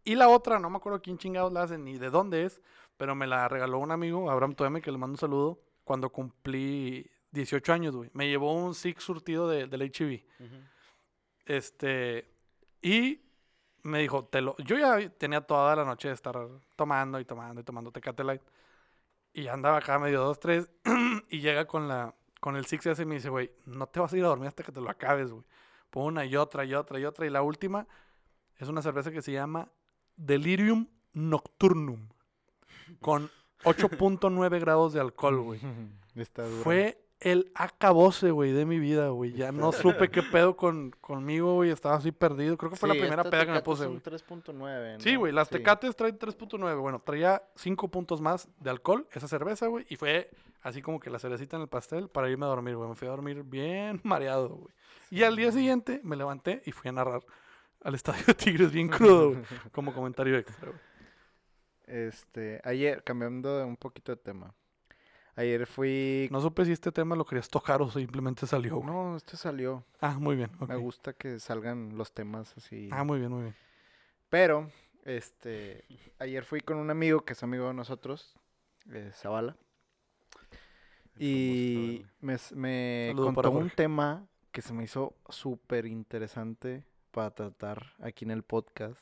[0.04, 2.60] Y la otra, no me acuerdo quién chingados la hacen ni de dónde es,
[2.96, 7.10] pero me la regaló un amigo, Abraham Toeme, que le mando un saludo, cuando cumplí
[7.32, 8.10] 18 años, güey.
[8.14, 10.22] Me llevó un Six surtido de, del HB.
[10.44, 10.54] Ujú.
[11.46, 12.30] Este,
[12.82, 13.20] y
[13.82, 16.36] me dijo, te lo, yo ya tenía toda la noche de estar
[16.76, 18.42] tomando y tomando y tomando Tecate Light.
[19.32, 20.70] Y andaba acá medio dos, tres,
[21.30, 24.16] y llega con la, con el Six y me dice, güey, no te vas a
[24.16, 25.44] ir a dormir hasta que te lo acabes, güey.
[25.90, 27.26] Pon una y otra y otra y otra.
[27.26, 27.86] Y la última
[28.56, 29.70] es una cerveza que se llama
[30.16, 32.08] Delirium Nocturnum.
[33.00, 33.30] Con
[33.64, 35.60] 8.9 grados de alcohol, güey.
[36.62, 39.32] Fue el acabose, güey, de mi vida, güey.
[39.32, 41.70] Ya no supe qué pedo con, conmigo, güey.
[41.70, 42.56] Estaba así perdido.
[42.56, 43.98] Creo que fue la Sí, primera peda que me puse, güey.
[44.00, 45.00] 3.9.
[45.00, 45.18] Sí, ¿no?
[45.20, 45.54] güey, las Sí.
[45.54, 46.80] Tecates traen 3.9.
[46.80, 49.84] Bueno, traía 5 puntos más de alcohol esa cerveza, güey.
[49.88, 50.30] Y fue
[50.62, 52.88] así como que la cerecita en el pastel para irme a dormir, güey.
[52.88, 54.74] Me fui a dormir bien mareado, güey.
[55.10, 57.22] Y al día siguiente me levanté y fui a narrar
[57.82, 59.42] al Estadio de Tigres bien crudo, güey.
[59.72, 60.80] Como comentario extra, güey.
[61.86, 64.54] Este, ayer, cambiando un poquito de tema.
[65.40, 66.28] Ayer fui.
[66.30, 68.86] No supe si este tema lo querías tocar o simplemente salió, güey.
[68.86, 69.82] No, este salió.
[69.98, 70.50] Ah, muy bien.
[70.68, 72.90] Me gusta que salgan los temas así.
[72.92, 73.54] Ah, muy bien, muy bien.
[74.28, 74.70] Pero,
[75.02, 75.82] este,
[76.18, 78.36] ayer fui con un amigo que es amigo de nosotros,
[78.92, 79.56] eh, Zavala,
[81.16, 88.26] El y me, contó un tema que se me hizo súper interesante para tratar aquí
[88.26, 89.00] en el podcast.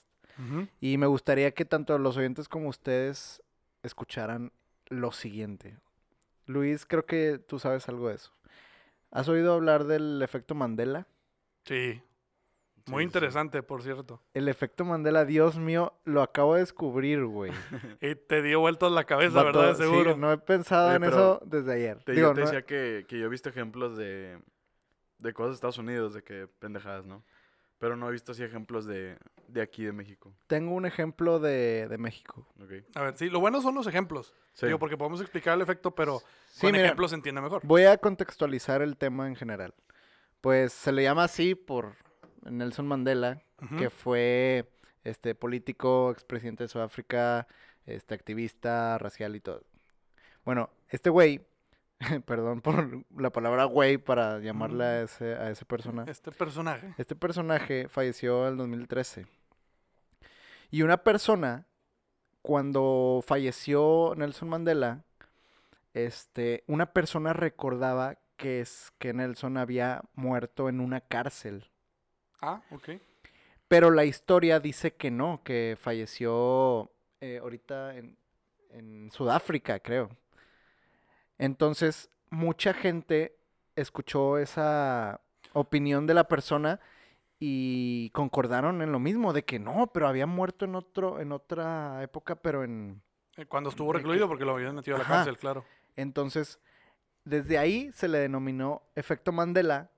[0.81, 3.43] Y me gustaría que tanto los oyentes como ustedes
[3.83, 4.53] escucharan
[4.87, 5.77] lo siguiente.
[6.49, 8.33] Luis, creo que tú sabes algo de eso.
[9.11, 11.07] ¿Has oído hablar del efecto Mandela?
[11.65, 12.03] Sí.
[12.87, 13.05] Muy sí, sí.
[13.05, 14.23] interesante, por cierto.
[14.33, 17.53] El efecto Mandela, Dios mío, lo acabo de descubrir, güey.
[18.01, 19.77] Y te dio vueltas la cabeza, Vato, ¿verdad?
[19.77, 20.17] sí, Seguro.
[20.17, 22.03] no he pensado Oye, en eso desde ayer.
[22.05, 24.41] Te, Digo, yo te no- decía que, que yo he visto ejemplos de,
[25.19, 27.23] de cosas de Estados Unidos, de que pendejadas, ¿no?
[27.79, 30.33] Pero no he visto así ejemplos de, de aquí, de México.
[30.49, 32.47] tengo un ejemplo de, de México.
[32.61, 32.73] ¿ok?
[32.97, 34.35] A ver, sí, lo bueno son los ejemplos.
[34.53, 34.67] Sí.
[34.67, 37.63] Digo, porque podemos explicar el efecto, pero Sí, con mira, ejemplos se entiende mejor.
[37.65, 39.75] Voy a contextualizar el tema en general.
[40.41, 41.95] Pues se le llama así por
[42.43, 43.43] Nelson Mandela,
[43.79, 44.69] que fue
[45.05, 47.47] este político, expresidente de Sudáfrica,
[47.87, 49.63] este activista racial y todo.
[50.45, 51.47] Bueno, este güey,
[52.27, 56.05] perdón por la palabra güey para llamarle a ese, a esa persona.
[56.09, 56.95] Este personaje.
[56.97, 59.27] Este personaje falleció en el 2013.
[60.71, 61.67] Y una persona,
[62.43, 65.05] cuando falleció Nelson Mandela,
[65.95, 71.71] este, una persona recordaba que, es, que Nelson había muerto en una cárcel.
[72.41, 72.91] Ah, ok.
[73.67, 78.17] Pero la historia dice que no, que falleció eh, ahorita en,
[78.71, 80.11] en Sudáfrica, creo.
[81.39, 83.37] Entonces, mucha gente
[83.77, 85.21] escuchó esa
[85.53, 86.81] opinión de la persona
[87.41, 92.03] y concordaron en lo mismo, de que no, pero había muerto en otro, en otra
[92.03, 93.01] época, pero en.
[93.37, 95.15] Eh, Cuando estuvo recluido, porque lo habían metido a la Ajá.
[95.17, 95.65] cárcel, claro.
[95.95, 96.59] Entonces,
[97.25, 99.91] desde ahí se le denominó efecto Mandela.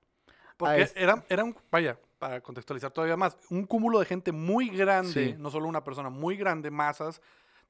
[0.57, 4.69] Porque este- era, era un, vaya, para contextualizar todavía más, un cúmulo de gente muy
[4.69, 5.35] grande, Sí.
[5.39, 7.19] no solo una persona, muy grande, masas,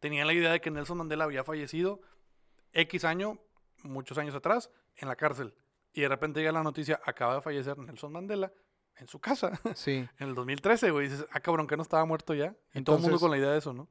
[0.02, 2.02] tenían la idea de que Nelson Mandela había fallecido
[2.74, 3.38] X año,
[3.84, 5.54] muchos años atrás, en la cárcel.
[5.94, 8.52] Y de repente llega la noticia, acaba de fallecer Nelson Mandela
[8.98, 10.08] en su casa, Sí.
[10.20, 11.08] en el 2013, güey.
[11.08, 12.56] Y dices, ah, cabrón, que no estaba muerto ya.
[12.74, 13.88] Y todo el mundo Entonces- con la idea de eso, ¿no?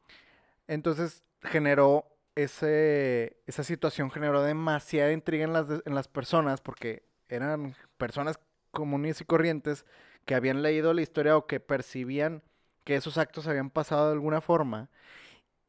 [0.66, 7.74] Entonces generó ese, esa situación generó demasiada intriga en las, en las personas porque eran
[7.98, 8.38] personas
[8.70, 9.84] comunes y corrientes
[10.24, 12.42] que habían leído la historia o que percibían
[12.84, 14.88] que esos actos habían pasado de alguna forma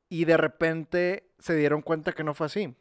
[0.07, 2.75] y de repente se dieron cuenta que no fue así.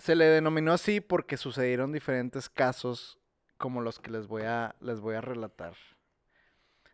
[0.00, 3.18] Se le denominó así porque sucedieron diferentes casos
[3.58, 5.74] como los que les voy a, les voy a relatar.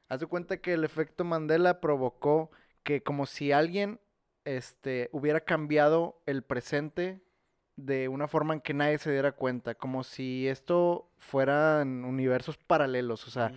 [0.09, 2.51] Haz de cuenta que el efecto Mandela provocó
[2.83, 4.01] que como si alguien
[4.45, 7.23] este, hubiera cambiado el presente
[7.77, 13.29] de una forma en que nadie se diera cuenta, como si esto fueran universos paralelos,
[13.29, 13.53] o sea,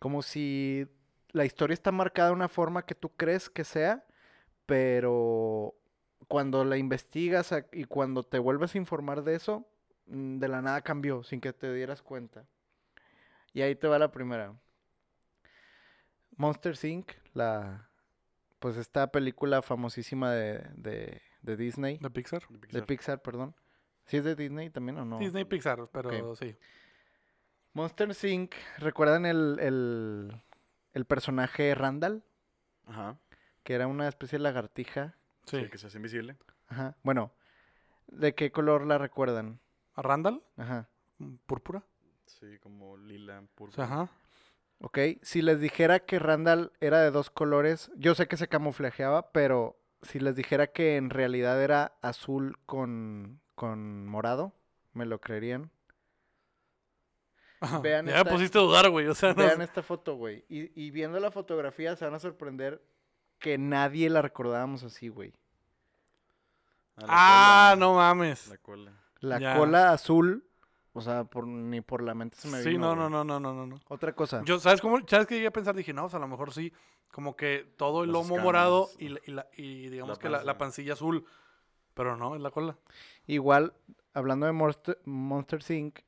[0.00, 0.88] como si
[1.30, 4.04] la historia está marcada de una forma que tú crees que sea,
[4.66, 5.76] pero
[6.28, 9.66] cuando la investigas y cuando te vuelves a informar de eso,
[10.06, 12.44] mm, de la nada cambió sin que te dieras cuenta.
[13.52, 14.54] Y ahí te va la primera.
[16.36, 17.88] Monster Inc., la
[18.58, 22.42] pues esta película famosísima de, de, de Disney, De Pixar.
[22.48, 23.20] de de Pixar.
[23.20, 23.56] Perdón.
[24.06, 25.18] ¿Sí es de Disney también o no?
[25.18, 26.56] Disney Pixar, pero sí.
[27.72, 30.42] Monster Inc., ¿recuerdan el, el,
[30.92, 32.22] el personaje Randall?
[32.86, 33.18] Ajá.
[33.64, 35.16] Que era una especie de lagartija.
[35.46, 35.68] Sí.
[35.68, 36.36] Que se hace invisible.
[36.68, 36.96] Ajá.
[37.02, 37.32] Bueno,
[38.08, 39.60] ¿de qué color la recuerdan?
[39.94, 40.42] ¿A Randall?
[40.56, 40.88] Ajá.
[41.18, 41.82] Mm, ¿Púrpura?
[42.26, 43.84] Sí, como lila, púrpura.
[43.84, 44.08] ajá.
[44.80, 49.30] Ok, si les dijera que Randall era de dos colores, yo sé que se camuflajeaba,
[49.30, 54.52] pero si les dijera que en realidad era azul con, con morado,
[54.92, 55.70] ¿me lo creerían?
[57.60, 57.78] Ajá.
[57.78, 59.06] Vean ya me esta- pusiste a dudar, güey.
[59.06, 60.44] O sea, no Vean esta foto, güey.
[60.48, 62.82] Y, y viendo la fotografía se van a sorprender
[63.42, 65.34] que nadie la recordábamos así, güey.
[66.96, 68.48] Ah, Ah, cola, no mames.
[68.48, 68.92] La cola.
[69.20, 69.56] La Ya.
[69.56, 70.44] cola azul,
[70.92, 73.52] o sea, por, ni por la mente se me Sí, vino, no, no, no, no,
[73.54, 73.80] no, no.
[73.88, 74.42] Otra cosa.
[74.44, 74.98] Yo, ¿sabes cómo?
[75.06, 75.74] ¿Sabes qué llegué a pensar?
[75.74, 76.72] Dije, no, o sea, a lo mejor sí,
[77.10, 80.58] como que todo el lomo morado y, la- y, la- y digamos la que la,
[80.58, 81.24] pancilla azul.
[81.94, 82.76] Pero no, es la cola.
[83.26, 83.74] Igual,
[84.14, 85.98] hablando de Monster, Monster Inc.,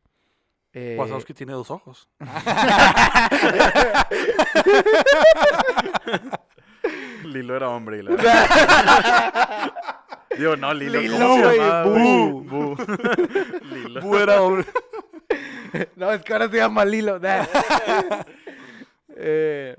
[0.73, 2.09] eh, Wazowski tiene dos ojos.
[7.35, 8.11] Lilo era hombre y la
[10.39, 11.01] Digo, no, Lilo.
[11.01, 12.45] Lilo, ¿cómo se güey, llamaba, Bu.
[12.45, 12.77] Bu.
[13.75, 14.03] Lilo.
[14.03, 14.67] Fuera, hombre.
[15.97, 17.21] no, es que ahora se llama Lilo.
[19.17, 19.77] Eh,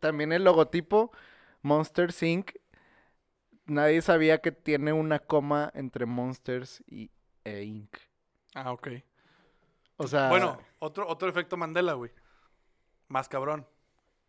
[0.00, 1.12] también el logotipo
[1.60, 2.52] Monster Inc.
[3.66, 7.10] Nadie sabía que tiene una coma entre Monsters y
[7.44, 7.94] e Inc.
[8.54, 8.88] Ah, ok.
[9.98, 12.10] O sea, Bueno, otro, otro efecto Mandela, güey.
[13.08, 13.66] Más cabrón.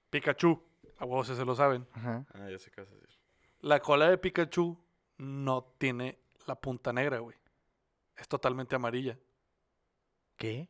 [0.10, 0.62] Pikachu.
[1.00, 1.88] A vos se lo saben.
[1.94, 2.26] ajá.
[2.34, 3.20] Ah, ya sé qué vas a decir.
[3.62, 4.78] La cola de Pikachu
[5.18, 7.36] no tiene la punta negra, güey.
[8.16, 9.18] Es totalmente amarilla.
[10.36, 10.70] ¿Qué?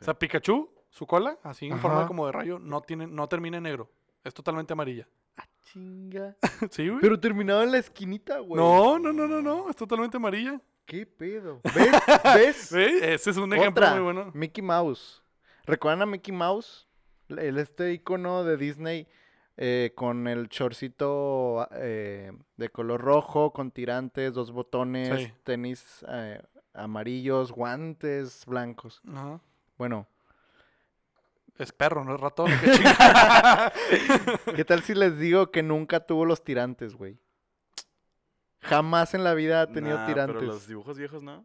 [0.00, 3.58] O sea, Pikachu, su cola, así en forma como de rayo, no tiene, no termina
[3.58, 3.90] en negro.
[4.22, 5.08] Es totalmente amarilla.
[5.64, 6.36] Chinga.
[6.70, 7.00] ¿Sí, güey?
[7.00, 8.60] Pero terminaba en la esquinita, güey.
[8.60, 9.70] No, no, no, no, no.
[9.70, 10.60] Es totalmente amarilla.
[10.84, 11.60] ¿Qué pedo?
[11.74, 11.92] ¿Ves?
[12.34, 12.56] ¿Ves?
[12.56, 14.30] Sí, ese es un ejemplo Otra, muy bueno.
[14.34, 15.22] Mickey Mouse.
[15.64, 16.86] ¿Recuerdan a Mickey Mouse?
[17.28, 19.08] El, este icono de Disney
[19.56, 25.32] eh, con el chorcito eh, de color rojo, con tirantes, dos botones, Sí.
[25.44, 29.00] tenis eh, amarillos, guantes blancos.
[29.08, 29.40] Ajá.
[29.78, 30.06] Bueno,
[31.56, 32.50] Es perro, no es ratón.
[32.60, 33.72] qué chingada.
[34.56, 37.16] ¿qué tal si les digo que nunca tuvo los tirantes, güey?
[38.60, 40.36] Jamás en la vida ha tenido Nah, tirantes.
[40.40, 41.44] Pero los dibujos viejos, ¿no?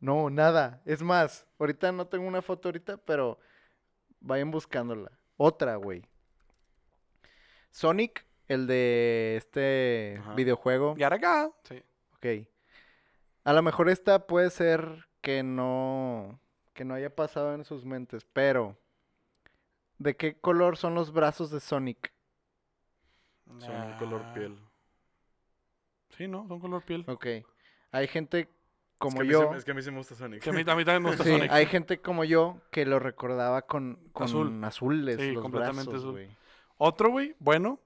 [0.00, 0.82] No, nada.
[0.86, 3.38] Es más, ahorita no tengo una foto ahorita, pero
[4.20, 5.12] vayan buscándola.
[5.36, 6.04] Otra, güey.
[7.84, 10.34] Sonic, el de este Ajá.
[10.34, 10.94] videojuego.
[10.96, 11.50] y ahora acá.
[11.64, 11.82] Sí.
[12.14, 12.46] Ok.
[13.42, 16.38] A lo mejor esta puede ser que no
[16.72, 18.76] que no haya pasado en sus mentes, pero
[19.98, 22.12] ¿de qué color son los brazos de Sonic?
[23.58, 24.56] Son color Ah, piel.
[26.16, 26.46] Sí, ¿no?
[26.48, 27.04] Son color piel.
[27.08, 27.26] Ok.
[27.90, 28.48] Hay gente Es
[28.98, 29.50] como que yo.
[29.52, 30.42] se- es que a mí sí me gusta Sonic.
[30.42, 31.50] Que a mí, a mí también me gusta Sí, Sonic.
[31.50, 34.64] hay gente como yo que lo recordaba con, con Azul.
[34.64, 36.36] azules Sí, los completamente brazos, azul.
[36.78, 37.80] Otro, güey, bueno.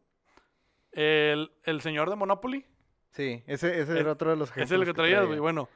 [0.93, 2.65] El, el señor de Monopoly.
[3.11, 5.39] Sí, ese, ese Es- era otro de los Ese es ejemplos el que traías, güey.
[5.39, 5.69] Bueno,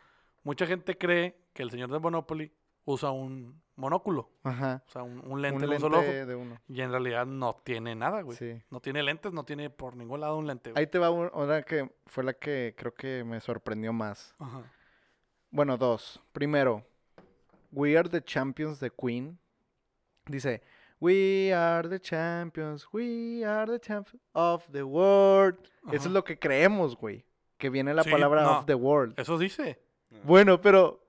[0.42, 2.52] mucha gente cree que el señor de Monopoly
[2.84, 4.30] usa un monóculo.
[4.42, 4.82] Ajá.
[4.86, 6.06] O sea, un, un lente un solo ojo.
[6.06, 6.60] de uno.
[6.68, 8.36] Y en realidad no tiene nada, güey.
[8.36, 8.60] Sí.
[8.70, 10.80] No tiene lentes, no tiene por ningún lado un lente, güey.
[10.80, 14.34] Ahí te va un- una que fue la que creo que me sorprendió más.
[14.38, 14.62] Ajá.
[15.50, 16.20] Bueno, dos.
[16.32, 16.84] Primero,
[17.70, 19.38] We Are the Champions de Queen.
[20.26, 20.62] Dice,
[21.02, 25.58] We are the champions, we are the champions of the world.
[25.90, 27.24] Eso es lo que creemos, güey.
[27.58, 28.58] Que viene la Sí, palabra no.
[28.60, 29.18] of the world.
[29.18, 29.80] Eso dice.
[30.22, 31.04] Bueno, pero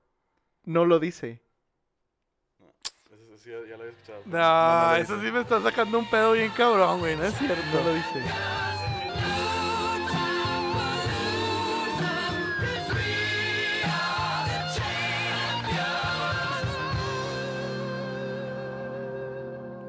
[0.66, 1.44] no lo dice.
[3.38, 4.22] Sí, ya, ya lo había escuchado.
[4.26, 7.16] No, lo eso sí me está sacando un pedo bien cabrón, güey.
[7.16, 7.62] No es cierto.
[7.72, 8.24] No lo dice.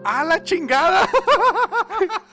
[0.05, 1.09] ¡Ah, la chingada!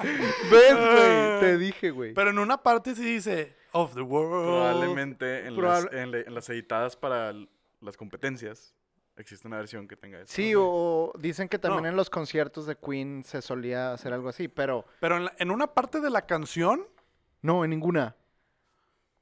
[0.00, 1.40] ¿Ves, güey?
[1.40, 2.14] Te dije, güey.
[2.14, 4.46] Pero en una parte sí dice of the world.
[4.46, 7.32] Probablemente en, Probable- las, en, le- en las editadas para
[7.80, 8.74] las competencias
[9.16, 10.32] existe una versión que tenga eso.
[10.32, 11.88] Sí, o dicen que también No.
[11.88, 15.50] en los conciertos de Queen se solía hacer algo así, pero Pero en, la- en
[15.50, 16.86] una parte de la canción,
[17.42, 18.14] no, en ninguna.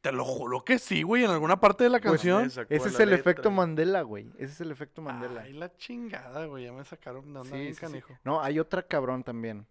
[0.01, 1.25] Te lo juro que sí, güey.
[1.25, 2.47] En alguna parte de la Pues, canción.
[2.47, 3.51] Ese es la el efecto.
[3.51, 4.31] Mandela, güey.
[4.39, 5.43] Ese es el efecto Mandela.
[5.43, 6.65] Ay, la chingada, güey.
[6.65, 7.81] Ya me sacaron de onda Sí, bien sí, sí.
[7.81, 8.19] canijo.
[8.25, 9.67] No, hay otra cabrón también.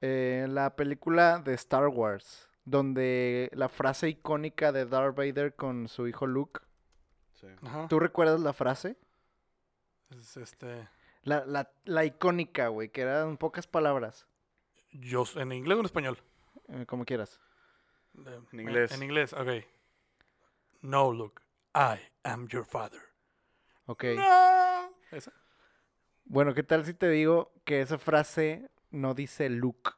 [0.00, 6.06] Eh, la película de Star Wars, donde la frase icónica de Darth Vader con su
[6.08, 6.60] hijo Luke.
[7.34, 7.46] Sí.
[7.62, 7.86] Ajá.
[7.88, 8.96] ¿Tú recuerdas la frase?
[10.10, 10.88] Es este.
[11.22, 14.26] La, la, la icónica, güey, que era en pocas palabras,
[14.92, 16.18] Yo, ¿En inglés o en español?
[16.68, 17.40] eh, como quieras.
[18.52, 18.92] En inglés.
[18.92, 19.48] En inglés, ok.
[20.82, 21.42] No, Luke.
[21.74, 23.00] I am your father.
[23.86, 24.04] Ok.
[24.16, 24.90] No.
[25.10, 25.32] ¿Esa?
[26.24, 29.90] Bueno, ¿qué tal si te digo que esa frase no dice Luke?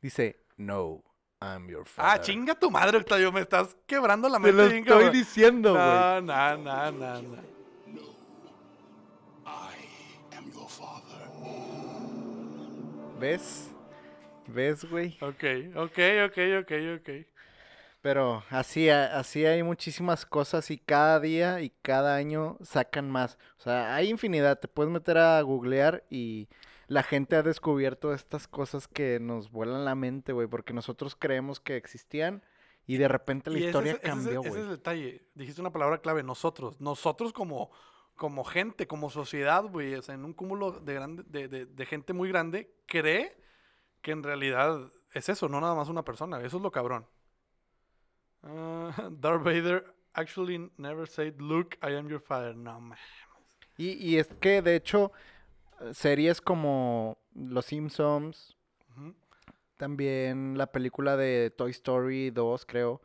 [0.00, 1.02] Dice, no,
[1.40, 2.20] I'm your father.
[2.20, 3.32] Ah, chinga tu madre, Octavio.
[3.32, 5.12] Me estás quebrando la Te mente lo bien, estoy cabrón.
[5.12, 5.84] diciendo, güey.
[5.84, 7.40] No, no, no, no, no.
[9.46, 11.28] I am your father.
[13.18, 13.70] ¿Ves?
[14.46, 15.16] ¿Ves, güey?
[15.20, 15.44] Ok,
[15.76, 17.10] ok, ok, ok, ok.
[18.02, 23.38] Pero así, así hay muchísimas cosas y cada día y cada año sacan más.
[23.58, 24.60] O sea, hay infinidad.
[24.60, 26.48] Te puedes meter a googlear y
[26.86, 31.60] la gente ha descubierto estas cosas que nos vuelan la mente, güey, porque nosotros creemos
[31.60, 32.42] que existían
[32.86, 34.62] y de repente la Y ese historia es- ese es- cambió, Ese es güey.
[34.64, 35.22] el detalle.
[35.34, 36.78] Dijiste una palabra clave, nosotros.
[36.82, 37.70] Nosotros como,
[38.16, 41.86] como gente, como sociedad, güey, o sea, en un cúmulo de, grande, de, de- de
[41.86, 43.34] gente muy grande, cree
[44.04, 44.78] que en realidad
[45.14, 46.38] es eso, no nada más una persona.
[46.42, 47.06] Eso es lo cabrón.
[48.42, 52.54] Ah, Darth Vader actually never said, Luke, I am your father.
[52.54, 52.98] No, man.
[53.76, 55.10] Y, y es que, de hecho,
[55.92, 58.56] series como Los Simpsons,
[59.76, 63.02] también la película de Toy Story 2, creo,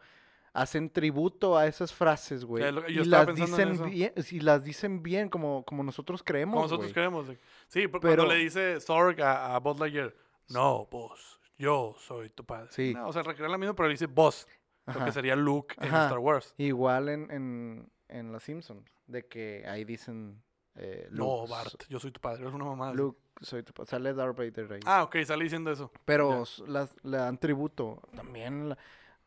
[0.54, 2.64] hacen tributo a esas frases, güey.
[2.90, 6.94] y las dicen bien, y las dicen bien como, como nosotros creemos, Como nosotros güey.
[6.94, 7.26] creemos.
[7.68, 10.14] Sí, Pero- cuando le dice Zorg a, a Buzz Lightyear,
[10.50, 12.70] no, vos, yo soy tu padre.
[12.72, 12.94] Sí.
[12.94, 14.48] No, o sea, recrea la misma, pero le dice vos,
[14.86, 16.04] lo que sería Luke en Ajá.
[16.06, 16.54] Star Wars.
[16.58, 20.42] Igual en, en, en Los Simpsons, de que ahí dicen...
[20.76, 22.94] eh, No, Luke, Bart, yo soy tu padre, es una mamá.
[22.94, 24.80] Luke, soy tu pa- Sale Darth Vader ahí.
[24.86, 25.92] Ah, ok, sale diciendo eso.
[26.06, 28.02] Pero las, le dan tributo.
[28.16, 28.78] También la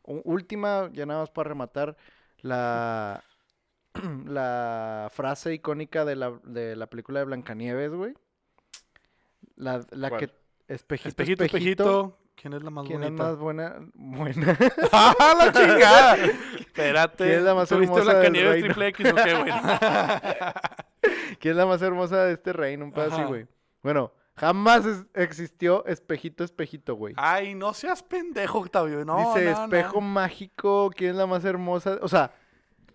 [0.03, 1.95] última, ya nada más para rematar,
[2.41, 3.23] la,
[4.25, 8.13] la frase icónica de la, de la película de Blancanieves, güey.
[9.55, 10.29] La, la que...
[10.73, 13.23] Espejito, Espejito, espejito, espejito, ¿Quién es la más ¿Quién es bonita?
[13.23, 13.75] más buena?
[13.93, 14.57] Buena.
[14.91, 16.15] ¡Ah, la chingada!
[16.59, 17.23] Espérate.
[17.25, 18.65] ¿Quién es la más ¿Tuviste hermosa del Blancanieves reino?
[18.67, 19.51] triple X o qué, güey?
[21.39, 22.85] ¿Quién es la más hermosa de este reino?
[22.85, 23.25] Un así, Ajá.
[23.25, 23.45] güey.
[23.81, 27.13] Bueno, jamás es- existió espejito, espejito, güey.
[27.17, 29.03] Ay, no seas pendejo, Octavio.
[29.05, 29.63] No, Dice no, no.
[29.65, 31.99] espejo mágico, ¿quién es la más hermosa?
[32.01, 32.31] O sea,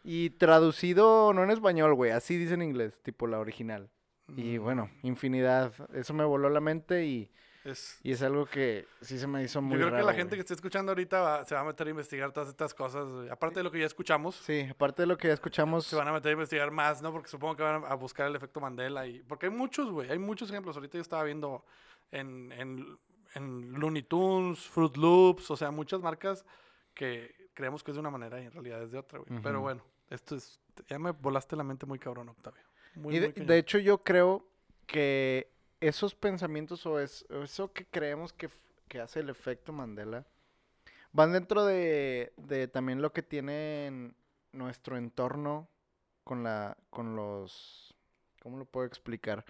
[0.03, 3.91] y traducido no en español, güey, así dice en inglés, tipo la original.
[4.37, 5.73] Y bueno, infinidad.
[5.95, 7.31] Eso me voló la mente y,
[7.65, 10.29] es- y es algo que sí se me hizo muy Yo creo que la gente
[10.31, 10.37] güey.
[10.37, 13.07] que esté escuchando ahorita va- se va a meter a investigar todas estas cosas.
[13.09, 13.29] güey.
[13.31, 16.09] Aparte de lo que ya escuchamos, Sí, aparte de lo que ya escuchamos, se van
[16.09, 17.11] a meter a investigar más, ¿no?
[17.13, 19.07] Porque supongo que van a buscar el efecto Mandela.
[19.07, 20.11] y Porque hay muchos, güey.
[20.11, 20.77] Hay muchos ejemplos.
[20.77, 21.65] Ahorita yo estaba viendo
[22.11, 22.99] en, en,
[23.35, 26.45] en Looney Tunes, Fruit Loops, o sea, muchas marcas
[26.95, 29.41] que creemos que es de una manera y en realidad es de otra, güey.
[29.43, 30.61] Pero bueno, esto es...
[30.87, 32.63] Ya me volaste la mente muy cabrón, Octavio.
[32.99, 33.47] Muy, y de, muy cañón.
[33.49, 34.45] de hecho yo creo
[34.87, 38.49] que esos pensamientos o es- eso que creemos que,
[38.89, 40.27] que hace el efecto Mandela
[41.13, 44.15] van dentro de, de también lo que tiene en
[44.53, 45.69] nuestro entorno
[46.25, 47.95] con la con los
[48.43, 49.45] ¿cómo lo puedo explicar?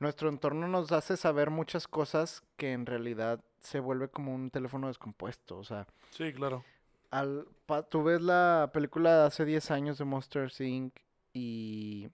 [0.00, 4.88] Nuestro entorno nos hace saber muchas cosas que en realidad se vuelve como un teléfono
[4.88, 6.64] descompuesto, o sea, Sí, claro.
[7.10, 10.94] al, pa- tú ves la película de hace 10 años de Monster Inc.
[11.32, 12.08] y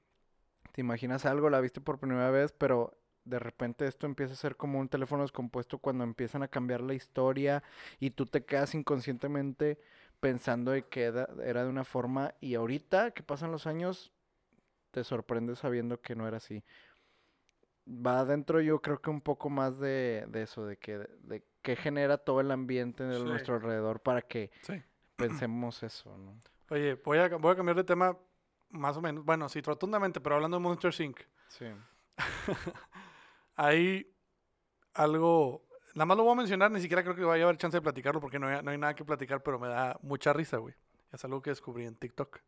[0.73, 4.57] te imaginas algo, la viste por primera vez, pero de repente esto empieza a ser
[4.57, 7.63] como un teléfono descompuesto cuando empiezan a cambiar la historia
[7.99, 9.79] y tú te quedas inconscientemente
[10.21, 14.13] pensando de que era, de una forma y ahorita que pasan los años
[14.91, 16.65] te sorprendes sabiendo que no era así.
[17.89, 21.77] Va adentro yo creo que un poco más de, de eso, de que, de que
[21.77, 23.25] genera todo el ambiente de Sí.
[23.25, 24.75] nuestro alrededor para que Sí.
[25.17, 26.39] pensemos eso, ¿no?
[26.71, 28.17] Oye, voy a, voy a cambiar de tema
[28.71, 29.25] más o menos.
[29.25, 31.21] Bueno, sí, rotundamente, pero hablando de Monster Inc.
[31.49, 31.67] Sí.
[33.57, 34.11] Hay
[34.95, 37.77] algo, nada más lo voy a mencionar, ni siquiera creo que vaya a haber chance
[37.77, 40.57] de platicarlo porque no hay, no hay nada que platicar, pero me da mucha risa,
[40.59, 40.75] güey.
[41.13, 42.39] Es algo que descubrí en TikTok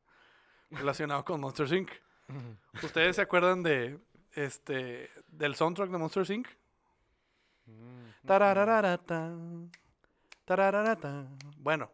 [0.71, 1.91] relacionado con Monster Inc.
[2.83, 3.99] ¿Ustedes se acuerdan de
[4.35, 6.49] este del soundtrack de Monster Inc?
[8.27, 9.33] Tararararata,
[10.45, 11.27] tarararata.
[11.59, 11.91] Bueno,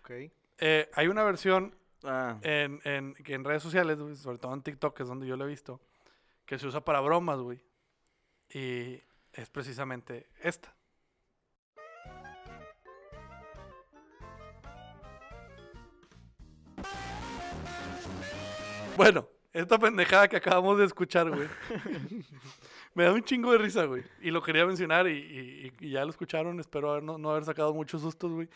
[0.00, 0.10] Ok.
[0.58, 4.62] eh, hay una versión Ah, en, en, que en redes sociales, güey, sobre todo en
[4.62, 5.80] TikTok, que es donde yo lo he visto,
[6.46, 7.60] que se usa para bromas, güey.
[8.52, 9.00] Y
[9.32, 10.74] es precisamente esta.
[18.96, 21.48] Bueno, esta pendejada que acabamos de escuchar, güey.
[22.94, 24.02] Me da un chingo de risa, güey.
[24.20, 25.12] Y lo quería mencionar y,
[25.80, 26.58] y- y ya lo escucharon.
[26.60, 28.48] Espero haber- no, no haber sacado muchos sustos, güey.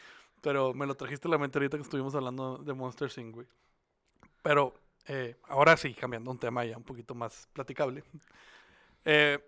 [0.44, 3.46] Pero me lo trajiste a la mente ahorita que estuvimos hablando de Monster Inc., güey.
[4.42, 4.74] Pero
[5.06, 8.04] eh, ahora sí, cambiando un tema ya un poquito más platicable.
[9.06, 9.38] Eh,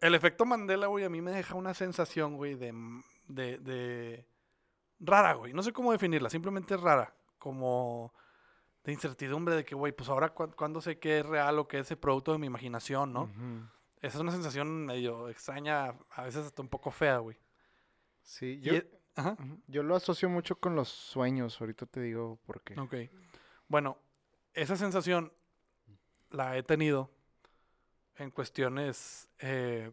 [0.00, 2.74] el efecto Mandela, güey, a mí me deja una sensación, güey, de,
[3.28, 4.26] de, de
[4.98, 5.52] rara, güey.
[5.52, 7.14] No sé cómo definirla, simplemente rara.
[7.38, 8.12] Como
[8.82, 11.78] de incertidumbre de que, güey, pues ahora cuán- cuándo sé qué es real o qué
[11.78, 13.22] es el producto de mi imaginación, ¿no?
[13.22, 13.68] Ujú.
[14.00, 17.36] Esa es una sensación medio extraña, a veces hasta un poco fea, güey.
[18.22, 19.36] Sí, Y yo, e- Ajá.
[19.66, 22.78] yo lo asocio mucho con los sueños, ahorita te digo por qué.
[22.78, 22.94] Ok.
[23.68, 23.96] Bueno,
[24.54, 25.32] esa sensación
[26.30, 27.10] la he tenido
[28.16, 29.90] en cuestiones eh,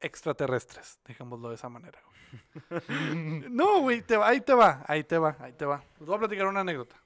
[0.00, 1.98] extraterrestres, dejémoslo de esa manera.
[3.50, 5.82] no, güey, te va- ahí te va, ahí te va, ahí te va.
[5.98, 6.96] Les voy a platicar una anécdota.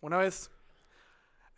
[0.00, 0.50] Una vez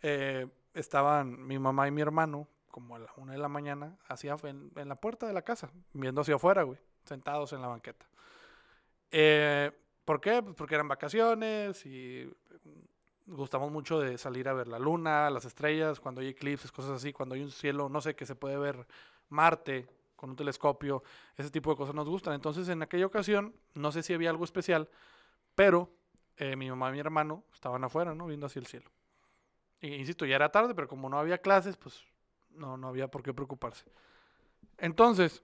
[0.01, 4.35] eh, estaban mi mamá y mi hermano, como a la una de la mañana, hacia,
[4.43, 8.05] en, en la puerta de la casa, viendo hacia afuera, güey, sentados en la banqueta.
[9.11, 9.71] Eh,
[10.05, 10.41] ¿Por qué?
[10.41, 12.31] Pues porque eran vacaciones y
[13.27, 16.91] mm, gustamos mucho de salir a ver la luna, las estrellas, cuando hay eclipses, cosas
[16.91, 18.87] así, cuando hay un cielo, no sé, que se puede ver
[19.29, 21.03] Marte con un telescopio,
[21.37, 22.33] ese tipo de cosas nos gustan.
[22.33, 24.89] Entonces, en aquella ocasión, no sé si había algo especial,
[25.55, 25.89] pero
[26.37, 28.25] eh, mi mamá y mi hermano estaban afuera, ¿no?
[28.27, 28.89] Viendo hacia el cielo.
[29.79, 32.03] Y, insisto, ya era tarde, pero como no había clases, pues
[32.49, 33.85] no, no había por qué preocuparse.
[34.77, 35.43] Entonces,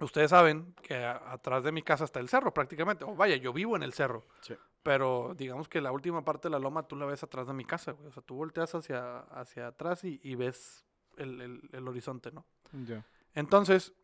[0.00, 3.04] ustedes saben que a- atrás de mi casa está el cerro prácticamente.
[3.04, 4.24] O vaya, yo vivo en el cerro.
[4.40, 4.54] Sí.
[4.82, 7.64] Pero digamos que la última parte de la loma tú la ves atrás de mi
[7.64, 8.08] casa, güey.
[8.08, 10.84] O sea, tú volteas hacia, hacia atrás y, y ves
[11.16, 12.44] el, el- el horizonte, ¿no?
[12.86, 13.04] Ya.
[13.34, 13.94] Entonces,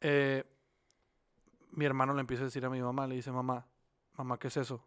[0.00, 0.44] eh,
[1.72, 3.66] mi hermano le empieza a decir a mi mamá, le dice, mamá,
[4.16, 4.86] mamá, ¿qué es eso?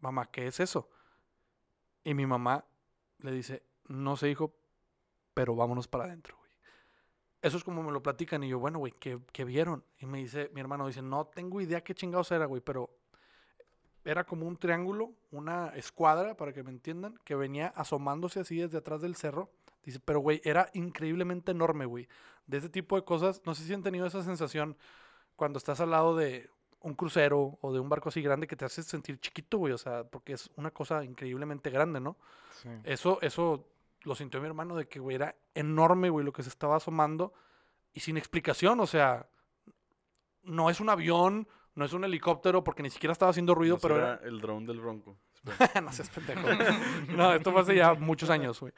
[0.00, 0.88] Mamá, ¿qué es eso?
[2.04, 2.64] Y mi mamá
[3.18, 4.54] le dice, no sé, hijo,
[5.34, 6.36] pero vámonos para adentro.
[7.44, 9.84] Eso es como me lo platican y yo, bueno, güey, ¿qué, qué vieron?
[9.98, 12.88] Y me dice, mi hermano dice, no tengo idea qué chingados era, güey, pero
[14.02, 18.78] era como un triángulo, una escuadra, para que me entiendan, que venía asomándose así desde
[18.78, 19.50] atrás del cerro.
[19.84, 22.08] Dice, pero güey, era increíblemente enorme, güey.
[22.46, 24.78] De ese tipo de cosas, no sé si han tenido esa sensación
[25.36, 26.48] cuando estás al lado de
[26.80, 29.74] un crucero o de un barco así grande que te hace sentir chiquito, güey.
[29.74, 32.16] O sea, porque es una cosa increíblemente grande, ¿no?
[32.62, 32.70] Sí.
[32.84, 33.66] Eso, eso
[34.04, 37.32] lo sintió mi hermano de que, güey, era enorme, güey, lo que se estaba asomando
[37.92, 39.28] y sin explicación, o sea,
[40.42, 43.80] no es un avión, no es un helicóptero porque ni siquiera estaba haciendo ruido, No
[43.80, 44.20] pero era...
[44.24, 45.16] el drone del Bronco.
[45.82, 46.40] No seas pendejo.
[47.16, 48.72] no, esto fue hace ya muchos años, güey.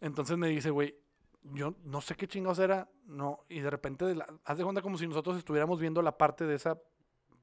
[0.00, 0.96] Entonces me dice, güey,
[1.42, 4.82] yo no sé qué chingados era, no, y de repente, de la- haz de cuenta
[4.82, 6.78] como si nosotros estuviéramos viendo la parte de esa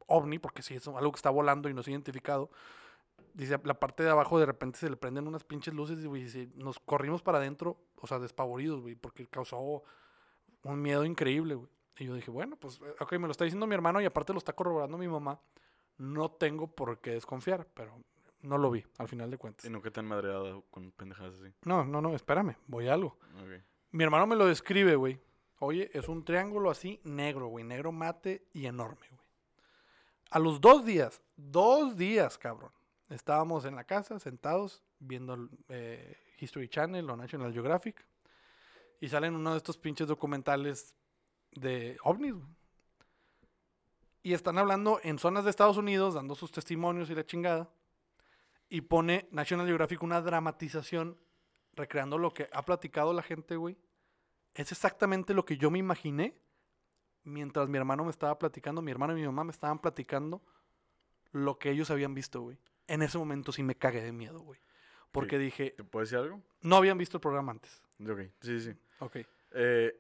[0.08, 2.50] ovni, porque sí, es algo que está volando y no ha identificado.
[3.34, 6.24] Dice, la parte de abajo de repente se le prenden unas pinches luces y, güey,
[6.24, 9.84] dice, nos corrimos para adentro, o sea, despavoridos, güey, porque causó
[10.64, 11.70] un miedo increíble, güey.
[11.98, 14.34] Y yo dije, bueno, pues, eh, ok, me lo está diciendo mi hermano y aparte
[14.34, 15.40] lo está corroborando mi mamá.
[15.98, 17.98] No tengo por qué desconfiar, pero
[18.42, 19.66] no lo vi, al final de cuentas.
[19.66, 21.54] Y nunca te han madreado con pendejadas así.
[21.66, 23.18] No, no, no, espérame, voy a algo.
[23.92, 25.20] Mi hermano me lo describe, güey.
[25.60, 29.26] Oye, es un triángulo así negro, güey, negro mate y enorme, güey.
[30.32, 32.72] A los dos días, dos días, cabrón.
[33.10, 38.06] Estábamos en la casa, sentados, viendo eh, History Channel o National Geographic.
[39.00, 40.96] Y salen uno de estos pinches documentales
[41.52, 42.36] de ovnis.
[44.24, 47.70] Y están hablando en zonas de Estados Unidos, dando sus testimonios y la chingada.
[48.70, 51.18] Y pone National Geographic una dramatización
[51.74, 53.78] recreando lo que ha platicado la gente, güey.
[54.56, 56.36] Es exactamente lo que yo me imaginé
[57.26, 60.42] mientras mi hermano me estaba platicando, mi hermano y mi mamá me estaban platicando
[61.32, 62.58] lo que ellos habían visto, güey.
[62.88, 64.60] En ese momento sí me cagué de miedo, güey.
[65.12, 65.42] Porque Ok.
[65.44, 66.42] dije, ¿Te puedo decir algo?
[66.62, 67.82] no habían visto el programa antes.
[68.00, 68.76] Ok, sí, sí.
[69.00, 69.18] Ok.
[69.52, 69.96] Eh,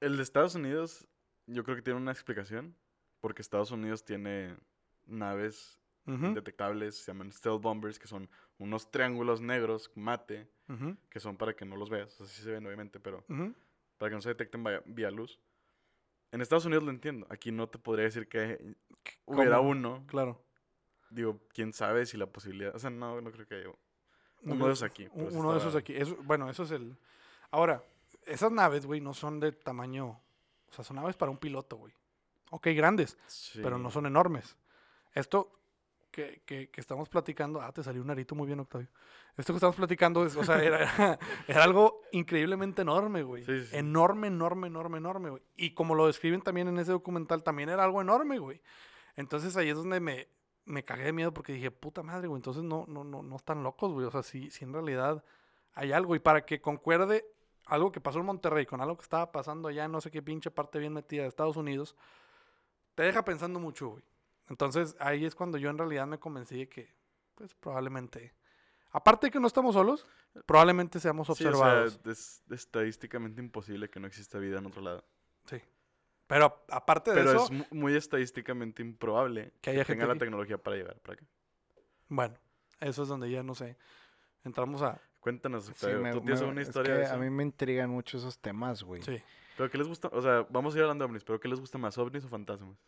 [0.00, 1.06] el de Estados Unidos,
[1.46, 2.74] yo creo que tiene una explicación.
[3.20, 4.56] Porque Estados Unidos tiene
[5.04, 11.20] naves Ujú, indetectables, se llaman stealth bombers, que son unos triángulos negros, mate, ujú, que
[11.20, 12.18] son para que no los veas.
[12.18, 13.54] Así se ven, obviamente, pero ujú.
[13.98, 15.38] para que no se detecten via, vía luz.
[16.32, 17.26] En Estados Unidos lo entiendo.
[17.28, 18.76] Aquí no te podría decir que
[19.26, 19.70] hubiera ¿Cómo?
[19.70, 20.04] uno.
[20.06, 20.42] Claro.
[21.10, 22.74] Digo, quién sabe si la posibilidad.
[22.74, 23.64] O sea, no, no creo que haya
[24.42, 25.06] No uno de esos aquí.
[25.08, 25.94] u- pero sí Uno de esos aquí.
[25.96, 26.96] Eso- bueno, eso es el...
[27.50, 27.82] Ahora,
[28.26, 30.06] esas naves, güey, no son de tamaño...
[30.70, 31.92] O sea, son naves para un piloto, güey.
[32.50, 33.16] Ok, grandes.
[33.62, 33.94] pero no Sí.
[33.94, 34.56] son enormes.
[35.14, 35.50] Esto
[36.12, 38.88] que, que- que estamos platicando, ah, te salió un arito muy bien, Octavio.
[39.36, 43.44] Esto que estamos platicando, es, o sea, era, era algo increíblemente enorme, güey.
[43.44, 43.76] Sí, sí, sí.
[43.76, 45.42] Enorme, enorme, enorme, enorme, güey.
[45.56, 48.60] Y como lo describen también en ese documental, también era algo enorme, güey.
[49.16, 50.28] Entonces ahí es donde me,
[50.70, 53.62] me cagué de miedo porque dije, puta madre, güey, entonces no, no, no, no están
[53.62, 54.06] locos, güey.
[54.06, 55.24] O sea, sí, sí en realidad
[55.74, 56.14] hay algo.
[56.14, 57.26] Y para que concuerde
[57.66, 60.22] algo que pasó en Monterrey con algo que estaba pasando allá en no sé qué
[60.22, 61.96] pinche parte bien metida de Estados Unidos,
[62.94, 64.04] te deja pensando mucho, güey.
[64.48, 66.94] Entonces ahí es cuando yo en realidad me convencí de que,
[67.34, 68.34] pues probablemente,
[68.90, 70.06] aparte de que no estamos solos,
[70.46, 72.00] probablemente seamos Sí, o sea, observados.
[72.06, 75.04] es estadísticamente imposible que no exista vida en otro lado.
[75.44, 75.60] Sí.
[76.30, 80.16] Pero aparte de Pero eso, es mu- muy estadísticamente improbable Que haya gente tenga la
[80.18, 81.24] tecnología para llegar para acá.
[82.08, 82.34] bueno,
[82.78, 83.76] eso es donde ya no sé.
[84.44, 85.00] Entramos a.
[85.18, 87.14] Cuéntanos, Sí, me- ¿tú tienes es historia que de eso?
[87.14, 89.02] A mí me intrigan mucho esos temas, güey.
[89.02, 89.20] Sí.
[89.56, 90.08] ¿Pero qué les gusta?
[90.12, 92.28] O sea, vamos a ir hablando de ovnis, pero ¿qué les gusta más, ovnis o
[92.28, 92.78] fantasmas?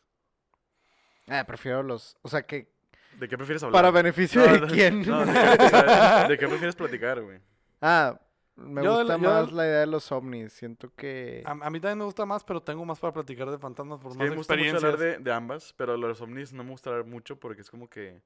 [1.27, 2.17] Ah, prefiero los.
[2.23, 2.73] O sea, que.
[3.19, 3.73] ¿De qué prefieres hablar?
[3.83, 5.03] ¿Para beneficio No, de no, quién?
[5.03, 7.41] no, ¿de, ¿de qué prefieres platicar, güey?
[7.81, 8.19] Ah,
[8.57, 10.53] me Yo gusta más la- la idea de los ovnis.
[10.53, 11.43] Siento que.
[11.47, 14.13] A, a mí también me gusta más, pero tengo más para platicar de fantasmas por
[14.13, 16.71] Es que más me gusta mucho hablar de, de ambas, pero los ovnis no me
[16.71, 18.21] gusta hablar mucho porque es como que...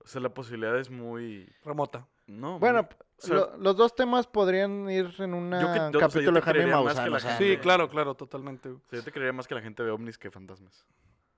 [0.00, 1.52] O sea, la posibilidad es muy...
[1.64, 2.06] Remota.
[2.26, 5.58] No, Bueno, muy- p- o sea, lo- los dos temas podrían ir en un o
[5.74, 7.12] sea, capítulo de Jaime Maussan.
[7.12, 8.68] o sea, Sí, de- claro, claro, totalmente.
[8.70, 10.86] o sea, yo te creería más que la gente ve ovnis que fantasmas.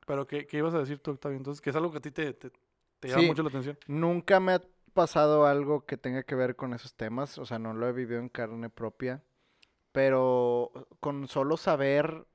[0.07, 1.39] Pero ¿qué, qué ibas a decir tú, Octavio?
[1.39, 2.51] Entonces, que es algo que a ti te, te,
[3.01, 3.27] te llama Sí.
[3.29, 3.79] mucho la atención.
[3.87, 4.61] Nunca me ha
[4.91, 8.21] pasado algo que tenga que ver con esos temas, o sea, no lo he vivido
[8.21, 9.23] en carne propia,
[9.93, 12.27] pero con solo saber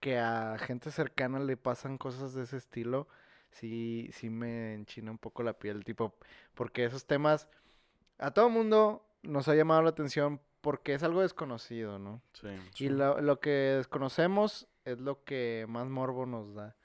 [0.00, 3.08] que a gente cercana le pasan cosas de ese estilo,
[3.50, 6.14] sí, sí me enchina un poco la piel, tipo,
[6.54, 7.48] porque esos temas
[8.18, 12.22] a todo mundo nos ha llamado la atención porque es algo desconocido, ¿no?
[12.32, 12.48] Sí.
[12.84, 16.76] Y lo, lo que desconocemos es lo que más morbo nos da.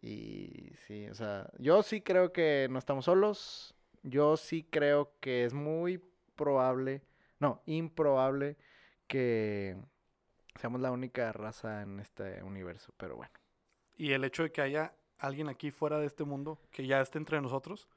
[0.00, 3.74] Y sí, o sea, yo sí creo que no estamos solos.
[4.02, 6.02] Yo sí creo que es muy
[6.36, 7.02] probable,
[7.38, 8.56] no, improbable
[9.06, 9.76] que
[10.58, 13.32] seamos la única raza en este universo, pero bueno.
[13.96, 17.18] Y el hecho de que haya alguien aquí fuera de este mundo que ya esté
[17.18, 17.88] entre nosotros.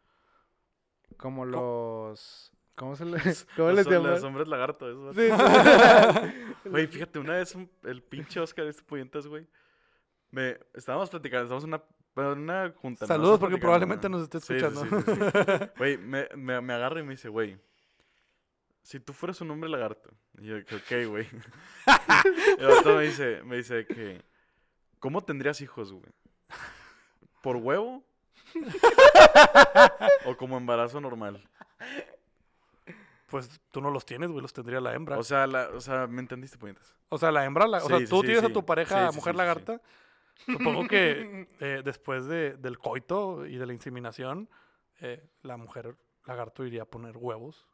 [1.17, 2.51] Como los...
[2.75, 4.11] ¿Cómo se les, cómo Los, les llaman?
[4.11, 5.13] los hombres lagarto, eso.
[5.13, 5.29] Sí,
[6.69, 9.47] Güey, fíjate, una vez un- el pinche Oscar, este puñetas, güey.
[10.31, 11.83] Me, estábamos platicando, estábamos en una,
[12.15, 13.07] bueno, en una junta.
[13.07, 14.17] Saludos porque probablemente ¿no?
[14.17, 14.81] nos esté escuchando.
[14.83, 15.65] sí, sí, sí.
[15.77, 17.57] Güey, me, me, me agarra y me dice, güey,
[18.83, 20.09] si tú fueras un hombre lagarto.
[20.39, 21.27] Y yo, que, ok, güey.
[21.27, 24.21] y el vato me dice, me dice que,
[24.99, 26.11] ¿cómo tendrías hijos, güey?
[27.41, 28.03] ¿Por huevo?
[30.25, 31.47] ¿O como embarazo normal?
[33.27, 35.17] Pues tú no los tienes, güey, los tendría la hembra.
[35.17, 36.93] O sea, la, o sea, ¿me entendiste, puñetas?
[37.09, 39.81] O sea, la hembra, la- o sea, tú tienes a tu pareja mujer lagarta.
[40.45, 44.49] Supongo que eh, después de- del coito y de la inseminación,
[45.01, 47.67] eh, la mujer lagarto iría a poner huevos.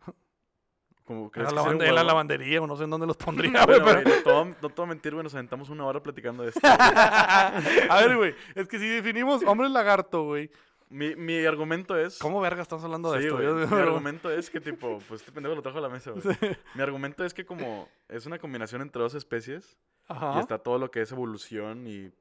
[1.05, 3.07] Como, En ¿crees la, que un lavande- en la lavandería o no sé en dónde
[3.07, 3.17] los
[3.57, 3.79] pondría, güey.
[3.79, 6.43] Bueno, pero- no, te voy a- no a mentir, güey, nos aventamos una hora platicando
[6.43, 6.59] de esto.
[6.63, 10.51] a ver, güey, es que si definimos hombre lagarto, güey.
[10.89, 12.19] mi, mi argumento es...
[12.19, 13.41] ¿Cómo verga estamos hablando de Sí, esto?
[13.41, 16.23] Yo- Mi argumento es que, tipo, pues este pendejo lo trajo a la mesa, güey.
[16.75, 20.33] Mi argumento es que como es una combinación entre dos especies Ajá.
[20.37, 22.11] y está todo lo que es evolución y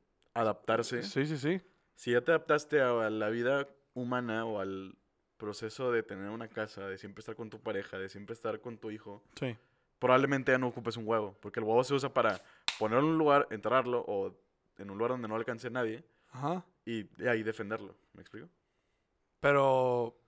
[0.40, 1.02] adaptarse.
[1.02, 1.60] Sí, sí, sí.
[1.94, 4.96] Si ya te adaptaste a, la vida humana o al
[5.36, 8.78] proceso de tener una casa, de siempre estar con tu pareja, de siempre estar con
[8.78, 9.56] tu hijo, Sí.
[9.98, 12.40] probablemente ya no ocupes un huevo, porque el huevo se usa para
[12.78, 14.34] ponerlo en un lugar, enterrarlo o
[14.78, 16.64] en un lugar donde no alcance nadie Ajá.
[16.84, 17.96] y de ahí defenderlo.
[18.12, 18.48] ¿Me explico?
[19.40, 20.18] Pero,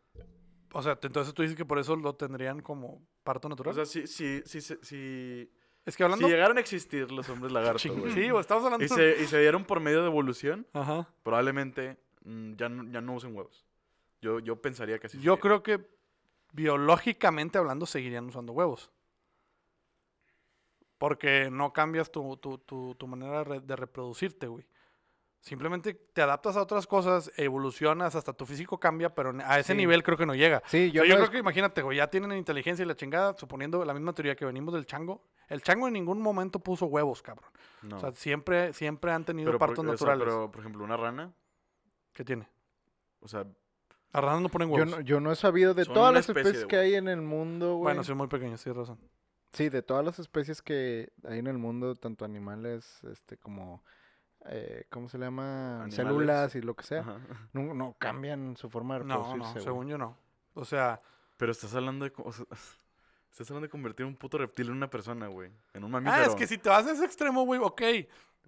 [0.73, 3.73] o sea, entonces tú dices que por eso lo tendrían como parto natural.
[3.73, 5.51] O sea, si, si, si, si,
[5.91, 6.27] es que hablando...
[6.27, 8.85] si llegaron a existir los hombres lagarto, Ching- güey, sí, estamos hablando...
[8.85, 11.07] y, se, y se dieron por medio de evolución, Ajá.
[11.23, 13.67] probablemente mm, ya, no, ya no usen huevos.
[14.23, 15.41] Yo, yo pensaría que así Yo sería.
[15.43, 15.87] creo que
[16.53, 18.91] biológicamente hablando seguirían usando huevos.
[20.99, 24.67] Porque no cambias tu, tu, tu, tu manera de reproducirte, güey.
[25.41, 29.77] Simplemente te adaptas a otras cosas, evolucionas, hasta tu físico cambia, pero a ese Sí.
[29.79, 30.63] nivel creo que no llega.
[30.67, 33.95] Sí, Yo, yo, creo que imagínate, güey, ya tienen inteligencia y la chingada, suponiendo la
[33.95, 35.25] misma teoría que venimos del chango.
[35.51, 37.51] El chango en ningún momento puso huevos, cabrón.
[37.83, 37.97] No.
[37.99, 40.25] O sea, siempre, siempre han tenido pero, por, partos o sea, naturales.
[40.25, 41.33] pero, por ejemplo, una rana,
[42.15, 42.49] ¿Qué tiene?
[43.21, 43.45] o sea,
[44.13, 44.91] Las ranas no ponen yo, huevos.
[44.91, 47.21] no, yo no he sabido de Son todas las especie especies que hay en el
[47.21, 47.83] mundo, güey.
[47.83, 48.99] bueno, son muy pequeños, tienes razón.
[49.53, 53.83] Sí, de todas las especies que hay en el mundo, tanto animales, este, como,
[54.47, 55.75] eh, ¿cómo se le llama?
[55.83, 55.95] Animales.
[55.97, 57.01] Células y lo que sea.
[57.01, 57.19] ajá.
[57.53, 59.65] No, no cambian su forma de No, reproducirse, no, güey.
[59.65, 60.17] según yo no.
[60.55, 61.01] O sea,
[61.37, 62.13] Pero estás hablando de...
[62.13, 62.45] co- o sea,
[63.31, 65.51] estás hablando de convertir un puto reptil en una persona, güey.
[65.73, 66.23] En un mamífero.
[66.23, 67.83] ah, es que si te vas a ese extremo, güey, ok.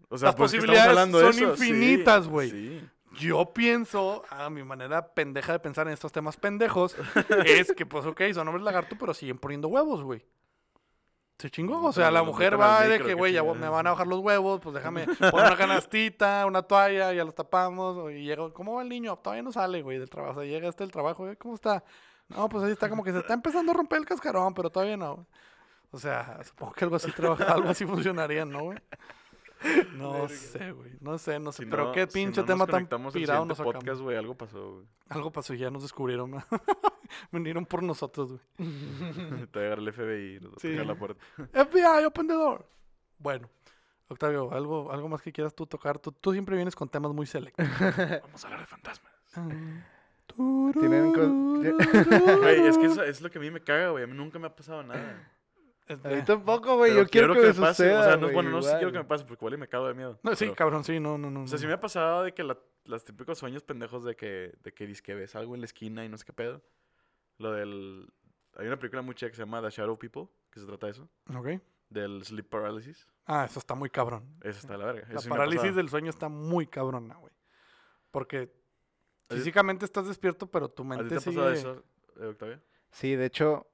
[0.09, 2.51] O sea, las pues, posibilidades son eso, infinitas, güey.
[2.51, 2.89] Sí.
[3.19, 6.97] Yo pienso, a mi manera pendeja de pensar en estos temas pendejos,
[7.45, 10.25] es que, pues, ok, son hombres lagarto, pero siguen poniendo huevos, güey.
[11.39, 11.83] Se chingó.
[11.83, 14.61] O sea, la mujer va de que, güey, ya me van a bajar los huevos,
[14.61, 18.13] pues déjame poner una canastita, una toalla, ya los tapamos.
[18.13, 19.17] Y llega, ¿cómo va el niño?
[19.17, 20.39] Todavía no sale, güey, del trabajo.
[20.39, 21.83] O sea, llega este del trabajo, güey, ¿cómo está?
[22.37, 24.97] No, pues ahí está como que se está empezando a romper el cascarón, pero todavía
[24.97, 25.27] no.
[25.91, 28.79] O sea, supongo que algo así trabaja, algo así funcionaría, ¿no, güey?
[29.95, 30.93] No sé, güey.
[31.01, 31.63] No sé, no sé.
[31.65, 33.77] Si pero no- qué si pinche no tema tan pirado nos sacamos.
[33.77, 34.87] podcast, güey, algo pasó, güey.
[35.09, 36.31] Algo pasó y ya nos descubrieron.
[36.33, 36.43] ¿no?
[37.31, 38.41] Vinieron por nosotros, güey.
[39.53, 40.71] Te va a agarrar el FBI y nos va a Sí.
[40.73, 41.25] tocar la puerta.
[41.53, 42.67] FBI, open the door.
[43.19, 43.49] Bueno,
[44.09, 45.99] Octavio, ¿algo, algo más que quieras tú tocar?
[46.01, 47.65] Tú, tú siempre vienes con temas muy selectos.
[48.23, 49.13] Vamos a hablar de fantasmas.
[50.35, 54.05] Tienen Güey, es que eso es lo que a mí me caga, güey.
[54.05, 55.29] A mí nunca me ha pasado nada.
[55.89, 56.95] A mí tampoco, güey.
[56.95, 57.85] Yo quiero, que, me pase.
[57.85, 59.55] suceda, O sea, no, güey, bueno, no sé si quiero que me pase porque igual
[59.55, 60.19] y me cago de miedo.
[60.23, 61.43] No, sí, pero- cabrón, sí, no, no, no.
[61.43, 61.69] O sea, sí no.
[61.69, 65.15] me ha pasado de que la, los típicos sueños pendejos de que, de que que
[65.15, 66.63] ves algo en la esquina y no sé qué pedo.
[67.39, 68.09] Lo del...
[68.57, 70.93] Hay una película muy chida que se llama The Shadow People, que se trata de
[70.93, 71.09] eso.
[71.35, 71.49] Ok.
[71.89, 73.09] Del sleep paralysis.
[73.27, 74.37] Ah, eso está muy cabrón.
[74.43, 75.03] Eso está de la verga.
[75.09, 77.33] La Eso sí me parálisis del sueño está muy cabrona, güey.
[78.11, 78.62] Porque ¿A
[79.29, 81.59] físicamente estás despierto, pero tu ¿A ti te mente ha pasado sigue...
[81.59, 81.85] eso,
[82.21, 82.61] eh, Octavio?
[82.91, 83.67] Sí, de hecho.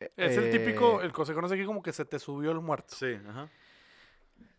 [0.00, 2.50] eh, Es el típico, eh, el que se conoce aquí como que se te subió
[2.52, 2.94] el muerto.
[2.94, 3.48] Sí, ajá.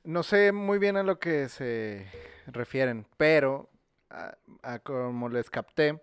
[0.04, 2.08] No sé muy bien a lo que se
[2.48, 3.70] refieren, pero
[4.10, 6.02] a, a como les capté,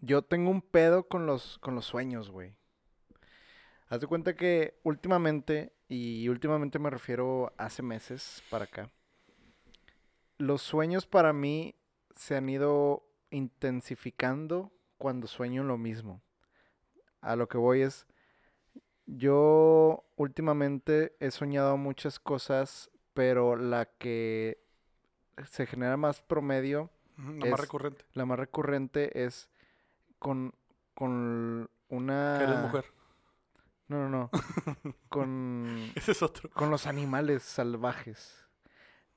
[0.00, 2.54] yo tengo un pedo con los, con los sueños, güey.
[3.88, 8.90] Haz de cuenta que últimamente, y últimamente me refiero hace meses para acá,
[10.38, 11.74] los sueños para mí
[12.14, 16.22] se han ido intensificando cuando sueño lo mismo.
[17.20, 18.06] A lo que voy es,
[19.06, 24.62] yo últimamente he soñado muchas cosas, pero la que
[25.46, 28.04] se genera más promedio, La más Es- recurrente.
[28.14, 29.50] la más recurrente es
[30.18, 30.54] con,
[30.94, 32.36] con una...
[32.38, 32.84] Que eres mujer.
[33.88, 34.30] No, no, no.
[35.08, 36.48] con, Ese es otro.
[36.50, 38.46] con los animales salvajes.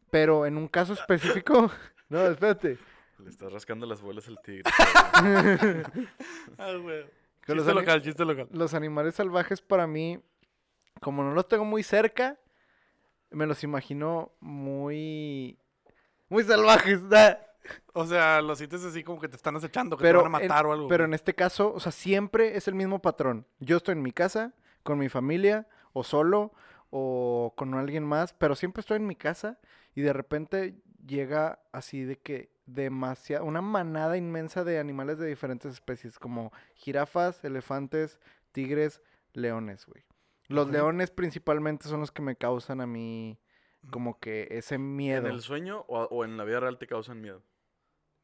[0.09, 1.71] Pero en un caso específico...
[2.09, 2.77] no, espérate.
[3.23, 4.63] Le estás rascando las bolas al tigre.
[6.57, 7.05] Ah, güey.
[7.45, 8.47] Los Chiste ani- local, chiste local.
[8.51, 10.19] los animales salvajes para mí,
[11.01, 12.37] como no los tengo muy cerca,
[13.31, 15.57] me los imagino muy...
[16.29, 17.07] Muy salvajes.
[17.09, 17.39] ¿da?
[17.93, 20.39] O sea, lo sientes así como que te están acechando, que Pero te van a
[20.43, 20.87] en- matar o algo.
[20.87, 23.45] Pero en este caso, o sea, siempre es el mismo patrón.
[23.59, 24.53] Yo estoy en mi casa,
[24.83, 26.53] con mi familia, o solo,
[26.91, 29.59] o con alguien más, pero siempre estoy en mi casa
[29.95, 35.71] y de repente llega así de que demasiada, una manada inmensa de animales de diferentes
[35.73, 38.19] especies, como jirafas, elefantes,
[38.51, 39.01] tigres,
[39.33, 40.03] leones, güey.
[40.47, 40.73] Los Ok.
[40.73, 43.39] leones principalmente son los que me causan a mí
[43.91, 45.27] como que ese miedo.
[45.27, 47.43] ¿En el sueño o, o en la vida real te causan miedo?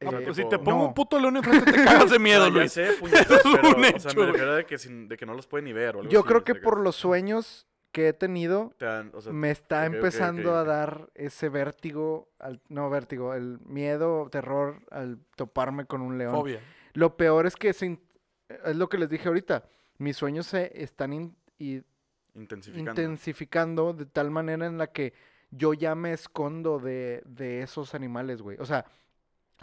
[0.02, 0.84] Ah, O sea, pues tipo- si te pongo no.
[0.88, 2.72] un puto león enfrente, te cagas de miedo, Ah, ya Luis.
[2.72, 5.66] sé, puñetas, pero, o sea, me refiero de que, sin- de que no los pueden
[5.66, 8.84] ni ver o algo Yo así, creo que por los sueños que he tenido, te
[8.84, 14.28] dan, o sea, me está empezando a dar ese vértigo, al, no vértigo, el miedo,
[14.30, 16.32] terror al toparme con un león.
[16.34, 16.60] Fobia.
[16.94, 17.98] Lo peor es que se
[18.64, 19.64] es lo que les dije ahorita.
[19.98, 21.82] Mis sueños se están in- y-
[22.34, 22.90] intensificando.
[22.90, 25.12] intensificando de tal manera en la que
[25.50, 28.56] yo ya me escondo de, de esos animales, güey.
[28.60, 28.86] O sea,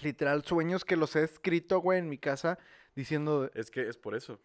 [0.02, 2.60] literal, sueños que los he escrito, güey, en mi casa
[2.96, 4.40] diciendo, Es que es por eso.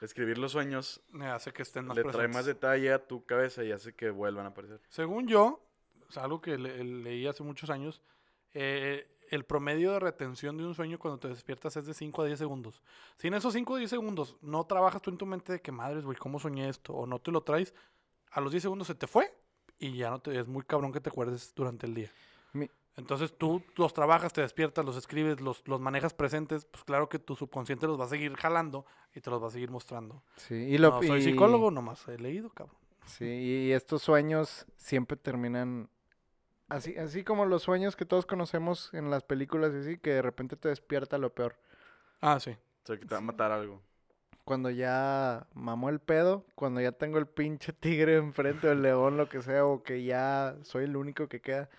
[0.00, 3.64] Escribir los sueños Me hace que estén más le trae más detalle a tu cabeza
[3.64, 4.80] y hace que vuelvan a aparecer.
[4.88, 5.60] Según yo,
[6.08, 8.00] es algo que le- leí hace muchos años,
[8.54, 12.26] eh, el promedio de retención de un sueño cuando te despiertas es de 5 a
[12.26, 12.80] 10 segundos.
[13.18, 15.70] Si en esos 5 a 10 segundos no trabajas tú en tu mente de que
[15.72, 16.94] madres, güey, ¿cómo soñé esto?
[16.94, 17.74] O no te lo traes,
[18.30, 19.30] a los 10 segundos se te fue
[19.78, 22.10] y ya no te es muy cabrón que te acuerdes durante el día.
[22.98, 27.18] Entonces tú los trabajas, te despiertas, los escribes, los, los manejas presentes, pues claro que
[27.18, 28.84] tu subconsciente los va a seguir jalando
[29.14, 30.22] y te los va a seguir mostrando.
[30.36, 32.76] sí, y lo no soy y- psicólogo, nomás he leído, cabrón.
[33.06, 35.88] Sí, y estos sueños siempre terminan
[36.68, 40.20] así, así como los sueños que todos conocemos en las películas y así, que de
[40.22, 41.56] repente te despierta lo peor.
[42.20, 42.50] Ah, sí.
[42.50, 43.80] O sea, que te va a matar algo.
[44.44, 49.16] Cuando ya mamó el pedo, cuando ya tengo el pinche tigre enfrente o el león,
[49.16, 51.70] lo que sea, o que ya soy el único que queda.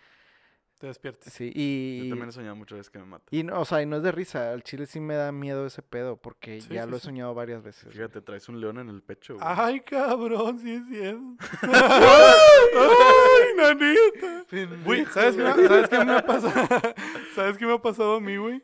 [0.80, 1.34] Te despiertas.
[1.34, 2.09] Sí, Yo y...
[2.09, 3.25] también he soñado muchas veces que me mata.
[3.32, 5.65] Y no, o sea, y no es de risa, al chile sí me da miedo
[5.65, 7.05] ese pedo, porque Sí, ya sí, lo he sí.
[7.07, 7.84] soñado varias veces.
[7.84, 7.95] güey.
[7.97, 9.45] Fíjate, traes un león en el pecho, güey.
[9.45, 11.21] Ay, cabrón, sí es cierto.
[12.80, 14.45] Ay, nanita.
[14.86, 16.80] Güey, ¿sabes qué, me, ¿sabes qué me ha pasado?
[17.36, 18.63] ¿Sabes qué me ha pasado a mí, güey?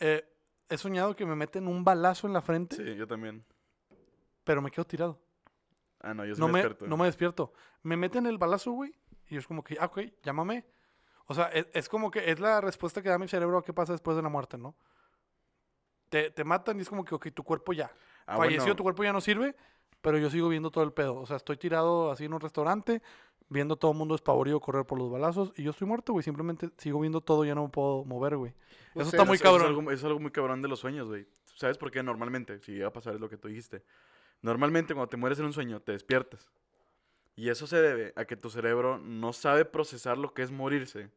[0.00, 0.24] Eh,
[0.68, 3.44] he soñado que me meten un balazo en la frente, Sí, yo también.
[4.44, 5.20] pero me quedo tirado.
[6.00, 6.86] Ah, no, yo sí No me me, despierto.
[6.86, 7.52] no me despierto.
[7.82, 8.94] Me meten el balazo, güey,
[9.28, 10.64] y es como que, ah, ok, llámame.
[11.28, 13.72] O sea, es, es como que es la respuesta que da mi cerebro a qué
[13.72, 14.74] pasa después de la muerte, ¿no?
[16.08, 17.92] Te, te matan y es como que, ok, tu cuerpo ya.
[18.26, 19.54] Ah, falleció, bueno, tu cuerpo ya no sirve,
[20.00, 21.16] pero yo sigo viendo todo el pedo.
[21.16, 23.02] O sea, estoy tirado así en un restaurante,
[23.50, 26.22] viendo todo el mundo espavorido correr por los balazos, y yo estoy muerto, güey.
[26.22, 28.54] Simplemente sigo viendo todo, ya no me puedo mover, güey.
[28.94, 29.62] Eso sea, está muy cabrón.
[29.62, 31.26] Es algo, eso es algo muy cabrón de los sueños, güey.
[31.54, 32.02] ¿Sabes por qué?
[32.02, 33.84] Normalmente, si llega a pasar es lo que tú dijiste.
[34.40, 36.50] Normalmente cuando te mueres en un sueño, te despiertas.
[37.38, 41.08] Y eso se debe a que tu cerebro no sabe procesar lo que es morirse.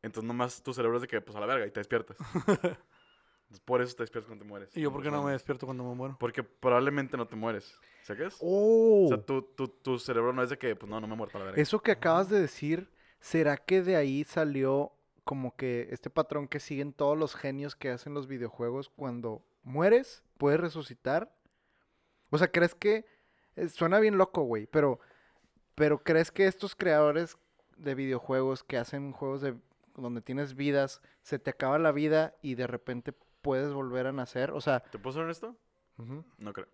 [0.00, 2.16] Entonces nomás tu cerebro es de que, pues a la verga, y te despiertas.
[2.48, 4.74] Entonces, por eso te despiertas cuando te mueres.
[4.74, 6.16] ¿Y yo por qué no me despierto cuando me muero?
[6.18, 7.78] Porque probablemente no te mueres.
[8.04, 8.38] ¿Sabes?
[8.40, 9.04] ¡Oh!
[9.04, 11.16] O sea, tu, tu, tu cerebro no es de que, pues no, no me he
[11.18, 11.60] muerto a la verga.
[11.60, 12.88] Eso que acabas de decir,
[13.20, 14.92] ¿será que de ahí salió
[15.24, 20.22] como que este patrón que siguen todos los genios que hacen los videojuegos cuando mueres,
[20.38, 21.36] puedes resucitar?
[22.30, 23.04] O sea, ¿crees que
[23.56, 25.00] eh, suena bien loco, güey, pero
[25.74, 27.36] pero crees que estos creadores
[27.76, 29.54] de videojuegos que hacen juegos de
[29.96, 33.12] donde tienes vidas, se te acaba la vida y de repente
[33.42, 34.50] puedes volver a nacer?
[34.52, 35.56] O sea, ¿Te puedo ser honesto?
[35.98, 36.66] ujú, No creo.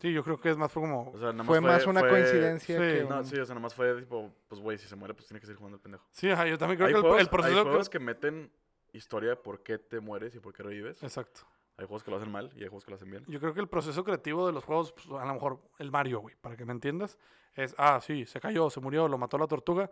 [0.00, 1.10] Sí, yo creo que es más como...
[1.10, 3.62] O sea, nada fue más una fue- coincidencia sí, que No, sí, o sea, nada
[3.64, 6.06] más fue tipo, pues güey, si se muere, pues tiene que seguir jugando el pendejo.
[6.12, 7.48] Sí, ajá, yo también creo hay que el- juegos, el, proceso...
[7.56, 8.52] hay creo- juegos que meten
[8.92, 11.02] historia de por qué te mueres y por qué revives.
[11.02, 11.40] Exacto.
[11.78, 13.24] Hay juegos que lo hacen mal y hay juegos que lo hacen bien.
[13.28, 16.20] Yo creo que el proceso creativo de los juegos, pues, a lo mejor el Mario,
[16.20, 17.18] güey, para que me entiendas,
[17.54, 19.88] es, ah, sí, se cayó, se murió, lo mató la tortuga,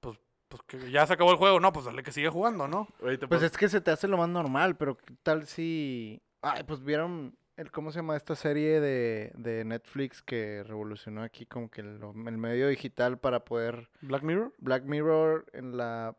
[0.00, 0.18] pues,
[0.48, 2.86] pues que ya se acabó el juego, no, pues dale que sigue jugando, ¿no?
[3.00, 6.20] Oye, Pues puedo- es que se te hace lo más normal, pero ¿qué tal si...
[6.42, 11.46] Ay, pues vieron el, ¿cómo se llama esta serie de, de Netflix que revolucionó aquí
[11.46, 13.88] como que el, el medio digital para poder...
[14.02, 16.14] Black Mirror, Black Mirror en la.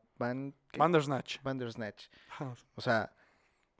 [0.71, 0.77] ¿qué?
[0.79, 1.41] Bandersnatch.
[1.43, 2.05] Bandersnatch.
[2.29, 2.55] Ajá.
[2.75, 3.11] O sea,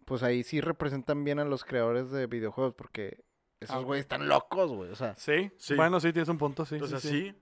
[0.06, 3.24] pues ahí sí representan bien a los creadores de videojuegos porque
[3.60, 4.92] esos Ah, güeyes están locos, güey.
[4.92, 5.76] O sea, Sí, Sí.
[5.76, 6.76] bueno, sí, tienes un punto, sí.
[6.76, 7.42] o sea, sí, sí, sí.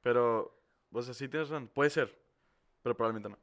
[0.00, 0.56] pero,
[0.92, 1.68] o sea, sí tienes razón.
[1.68, 2.16] Puede ser,
[2.82, 3.38] pero probablemente no.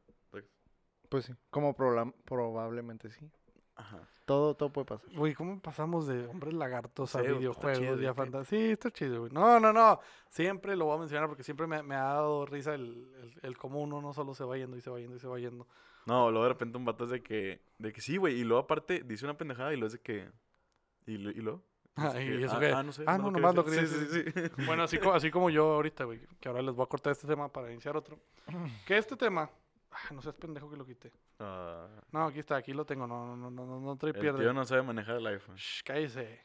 [1.09, 3.29] pues sí, como probablemente sí.
[3.75, 3.99] Ajá.
[4.25, 5.07] Todo, todo puede pasar.
[5.15, 8.59] Güey, ¿cómo pasamos de hombres lagartos a Sí, pues, videojuegos chido, y a fantasía?
[8.59, 9.31] Sí, está chido, güey.
[9.31, 9.99] No, no, no.
[10.29, 13.57] Siempre lo voy a mencionar porque siempre me, me ha dado risa el, el, el
[13.57, 15.67] cómo uno no solo se va yendo y se va yendo y se va yendo.
[16.07, 18.63] No, luego de repente un vato es de que, de que sí, güey, y luego
[18.63, 20.29] aparte dice una pendejada y luego es de que,
[21.05, 21.61] ¿y, lo- y luego?
[21.95, 22.61] Ah, Dice ¿y que, eso ah?
[22.79, 23.03] Ah, no sé.
[23.07, 23.87] Ah, no, nomás lo decir".
[23.89, 24.63] quería Sí, sí, sí.
[24.65, 27.27] Bueno, así, co- así como yo ahorita, güey, que ahora les voy a cortar este
[27.27, 28.19] tema para iniciar otro.
[28.85, 29.49] Que este tema,
[29.91, 31.11] ah, no seas pendejo que lo quité.
[31.39, 34.39] Ah, No, aquí está, aquí lo tengo, no, no, no, no, no trae el pierde.
[34.43, 35.55] tío no sabe manejar el iPhone.
[35.55, 36.39] Shh, cállese.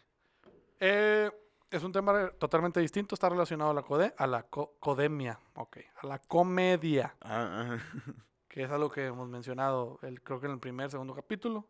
[0.80, 1.30] Eh,
[1.70, 5.76] es un tema totalmente distinto, está relacionado a la, code, a la co- codemia, ok,
[6.02, 7.14] a la comedia.
[7.20, 7.78] Ah, ah.
[8.52, 11.66] que es algo que hemos mencionado, el, creo que en el primer, segundo capítulo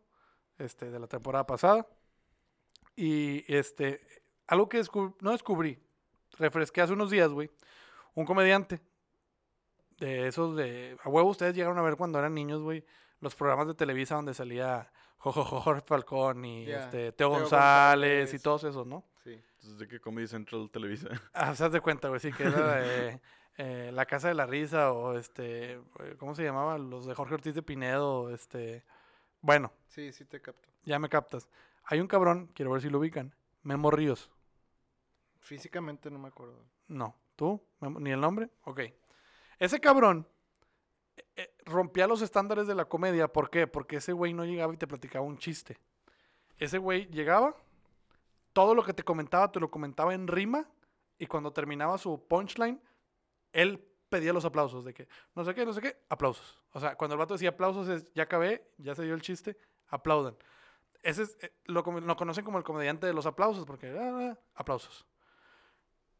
[0.57, 1.87] este, de la temporada pasada.
[2.95, 4.01] Y este,
[4.47, 5.79] algo que descub- no descubrí,
[6.37, 7.49] refresqué hace unos días, güey,
[8.15, 8.81] un comediante
[9.97, 12.83] de esos de, a huevo ustedes llegaron a ver cuando eran niños, güey,
[13.21, 18.19] los programas de Televisa donde salía Jorge Falcón y Ya, este, Teo, Teo González, y
[18.33, 18.43] González.
[18.43, 19.05] todos esos, ¿no?
[19.23, 19.31] Sí.
[19.31, 21.07] Entonces, ¿de qué Comedy Central Televisa?
[21.33, 23.21] Ah, se de cuenta, güey, sí, que era de,
[23.57, 26.77] eh, La Casa de la Risa o este, eh, ¿cómo se llamaba?
[26.77, 28.83] Los de Jorge Ortiz de Pinedo, este,
[29.41, 30.69] bueno, Sí, sí te capto.
[30.83, 31.47] ya me captas.
[31.85, 34.29] Hay un cabrón, quiero ver si lo ubican, Memo Ríos.
[35.39, 36.57] Físicamente no me acuerdo.
[36.87, 37.61] No, ¿tú?
[37.79, 38.49] ¿Ni el nombre?
[38.63, 38.81] Ok.
[39.59, 40.27] Ese cabrón
[41.35, 43.27] eh, rompía los estándares de la comedia.
[43.27, 43.67] ¿Por qué?
[43.67, 45.77] Porque ese güey no llegaba y te platicaba un chiste.
[46.57, 47.55] Ese güey llegaba,
[48.53, 50.67] todo lo que te comentaba, te lo comentaba en rima,
[51.19, 52.81] y cuando terminaba su punchline,
[53.53, 56.61] él pedía los aplausos de que, no sé qué, no sé qué, aplausos.
[56.71, 59.57] O sea, cuando el vato decía aplausos es, ya acabé, ya se dio el chiste,
[59.87, 60.35] aplaudan.
[61.01, 64.39] Ese es, eh, lo, lo conocen como el comediante de los aplausos, porque, ah, ah,
[64.55, 65.05] aplausos.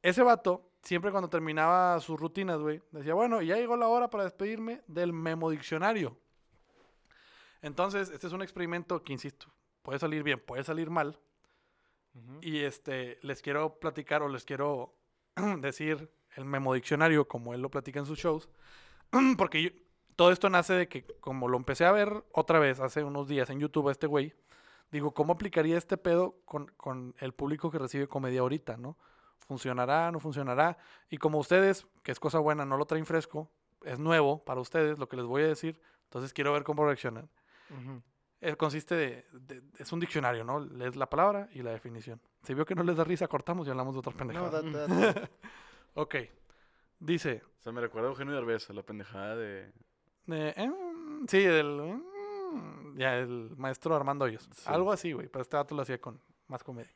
[0.01, 4.23] Ese vato, siempre cuando terminaba sus rutinas, güey, decía, bueno, ya llegó la hora para
[4.23, 6.17] despedirme del memo diccionario.
[7.61, 9.47] Entonces, este es un experimento que, insisto,
[9.81, 11.19] puede salir bien, puede salir mal.
[12.41, 14.93] Y este, les quiero platicar o les quiero
[15.59, 18.49] decir el memo diccionario como él lo platica en sus shows.
[19.37, 19.69] Porque yo-
[20.15, 23.49] todo esto nace de que como lo empecé a ver otra vez hace unos días
[23.49, 24.33] en YouTube a este güey,
[24.91, 28.95] digo, ¿cómo aplicaría este pedo con, con el público que recibe comedia ahorita, no?
[29.39, 30.77] ¿Funcionará, no funcionará?
[31.09, 33.49] Y como ustedes, que es cosa buena, no lo traen fresco,
[33.83, 37.27] es nuevo para ustedes lo que les voy a decir, entonces quiero ver cómo reaccionan.
[38.39, 40.59] Eh, consiste de, de- es un diccionario, ¿no?
[40.59, 42.21] Lees la palabra y la definición.
[42.43, 44.51] Si vio que no les da risa, cortamos y hablamos de otras No, pendejadas.
[44.51, 44.71] date,
[45.13, 45.29] date.
[45.95, 46.15] ok.
[46.99, 49.71] Dice, O sea, me recuerda a Eugenio Derbez, a la pendejada de...
[50.27, 50.71] eh,
[51.27, 54.47] sí, el, em, ya, el maestro Armando Hoyos.
[54.53, 54.63] Sí.
[54.65, 56.91] Algo así, güey, pero este dato lo hacía con más comedia.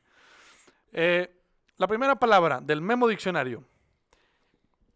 [0.94, 1.30] Eh,
[1.78, 3.64] la primera palabra del memo diccionario.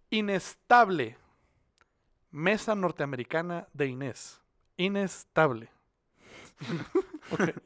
[0.10, 1.18] Inestable.
[2.32, 4.42] Mesa norteamericana de Inés.
[4.78, 5.70] Inestable.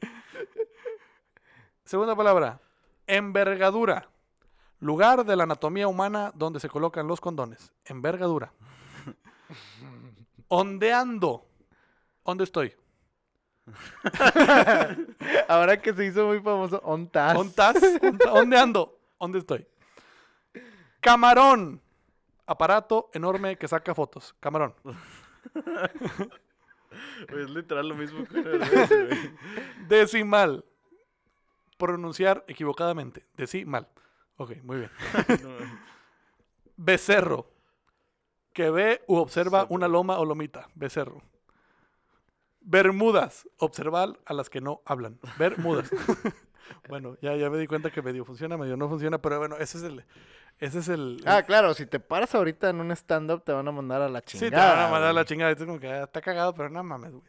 [1.84, 2.60] Segunda palabra.
[3.06, 4.08] Envergadura.
[4.80, 7.72] Lugar de la anatomía humana donde se colocan los condones.
[7.84, 8.52] Envergadura.
[10.48, 11.46] Ondeando.
[12.24, 12.74] ¿Dónde estoy?
[15.48, 17.34] Ahora que se hizo muy famoso, ONTAS.
[17.34, 17.74] ¿Dónde estás?
[18.00, 18.98] ¿Dónde- ¿Dónde ando?
[19.18, 19.66] ¿Dónde estoy?
[21.00, 21.80] Camarón.
[22.46, 24.34] Aparato enorme que saca fotos.
[24.40, 24.74] Camarón.
[27.28, 29.34] Es literal lo mismo que Derbez, güey.
[29.88, 30.64] Decimal.
[31.76, 33.24] Pronunciar equivocadamente.
[33.36, 33.86] Decimal.
[34.36, 34.90] Ok, muy bien.
[36.76, 37.50] Becerro.
[38.52, 39.74] Que ve u observa Becerro.
[39.74, 40.68] una loma o lomita.
[40.74, 41.22] Becerro.
[42.60, 43.48] Bermudas.
[43.58, 45.18] Observar a las que no hablan.
[45.38, 45.90] Bermudas.
[46.88, 49.78] bueno, ya, ya me di cuenta que medio funciona, medio no funciona, pero bueno, ese
[49.78, 50.04] es el.
[50.58, 51.22] Ese es el.
[51.26, 54.20] Ah, claro, si te paras ahorita en un stand-up te van a mandar a la
[54.20, 54.50] sí, chingada.
[54.72, 55.52] te van a mandar a la chingada.
[55.52, 57.24] y tú como que ah, está cagado, pero no mames, güey.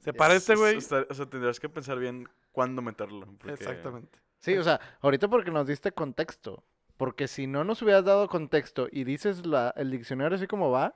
[0.00, 0.76] Se para este Es- güey.
[0.76, 0.80] O
[1.14, 3.26] sea, tendrás que pensar bien cuándo meterlo.
[3.38, 4.18] porque- Exactamente.
[4.46, 6.62] Sí, o sea, ahorita porque nos diste contexto.
[6.96, 10.94] Porque si no nos hubieras dado contexto y dices la, el diccionario así como va,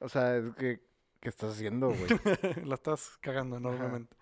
[0.00, 0.80] o sea, es que,
[1.20, 2.08] ¿qué estás haciendo, güey?
[2.66, 4.16] la estás cagando enormemente.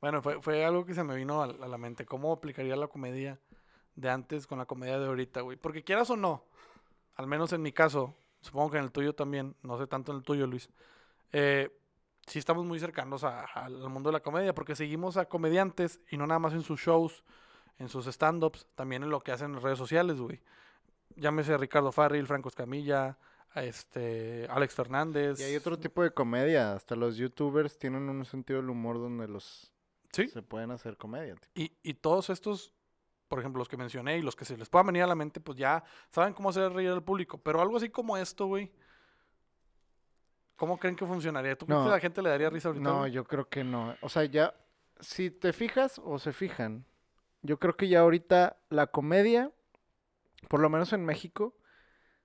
[0.00, 2.04] Bueno, fue, fue algo que se me vino a, a la mente.
[2.04, 3.38] ¿Cómo aplicaría la comedia
[3.94, 5.56] de antes con la comedia de ahorita, güey?
[5.56, 6.44] Porque quieras o no,
[7.14, 10.18] al menos en mi caso, supongo que en el tuyo también, no sé tanto en
[10.18, 10.68] el tuyo, Luis,
[11.32, 11.70] eh,
[12.26, 16.16] sí estamos muy cercanos a- al mundo de la comedia, porque seguimos a comediantes y
[16.18, 17.24] no nada más en sus shows,
[17.78, 20.40] en sus stand-ups, también en lo que hacen en redes sociales, güey.
[21.16, 23.18] Llámese Ricardo Farril, Franco Escamilla,
[23.54, 25.40] este, Alex Fernández.
[25.40, 26.74] Y hay otro tipo de comedia.
[26.74, 29.72] Hasta los youtubers tienen un sentido del humor donde los
[30.12, 30.28] Sí.
[30.28, 31.34] se pueden hacer comedia.
[31.34, 31.48] tipo.
[31.54, 32.72] Y, y todos estos,
[33.28, 35.40] por ejemplo, los que mencioné y los que se les puedan venir a la mente,
[35.40, 37.38] pues ya saben cómo hacer reír al público.
[37.38, 38.70] Pero algo así como esto, güey.
[40.56, 41.56] ¿Cómo creen que funcionaría?
[41.56, 41.84] ¿Tú crees No.
[41.84, 42.82] que a la gente le daría risa ahorita?
[42.88, 43.12] No, güey?
[43.12, 43.94] yo creo que no.
[44.00, 44.54] O sea, ya,
[44.98, 46.84] si te fijas o se fijan,
[47.42, 49.52] yo creo que ya ahorita la comedia,
[50.48, 51.54] por lo menos en México,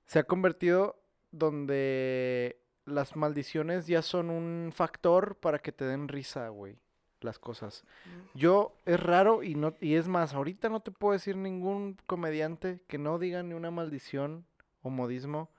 [0.06, 1.00] se ha convertido
[1.32, 6.78] donde las maldiciones ya son un factor para que te den risa, güey,
[7.22, 7.86] las cosas.
[8.34, 12.82] Yo, es raro y no y es más, ahorita no te puedo decir ningún comediante
[12.88, 14.46] que no diga ni una maldición
[14.82, 15.50] o modismo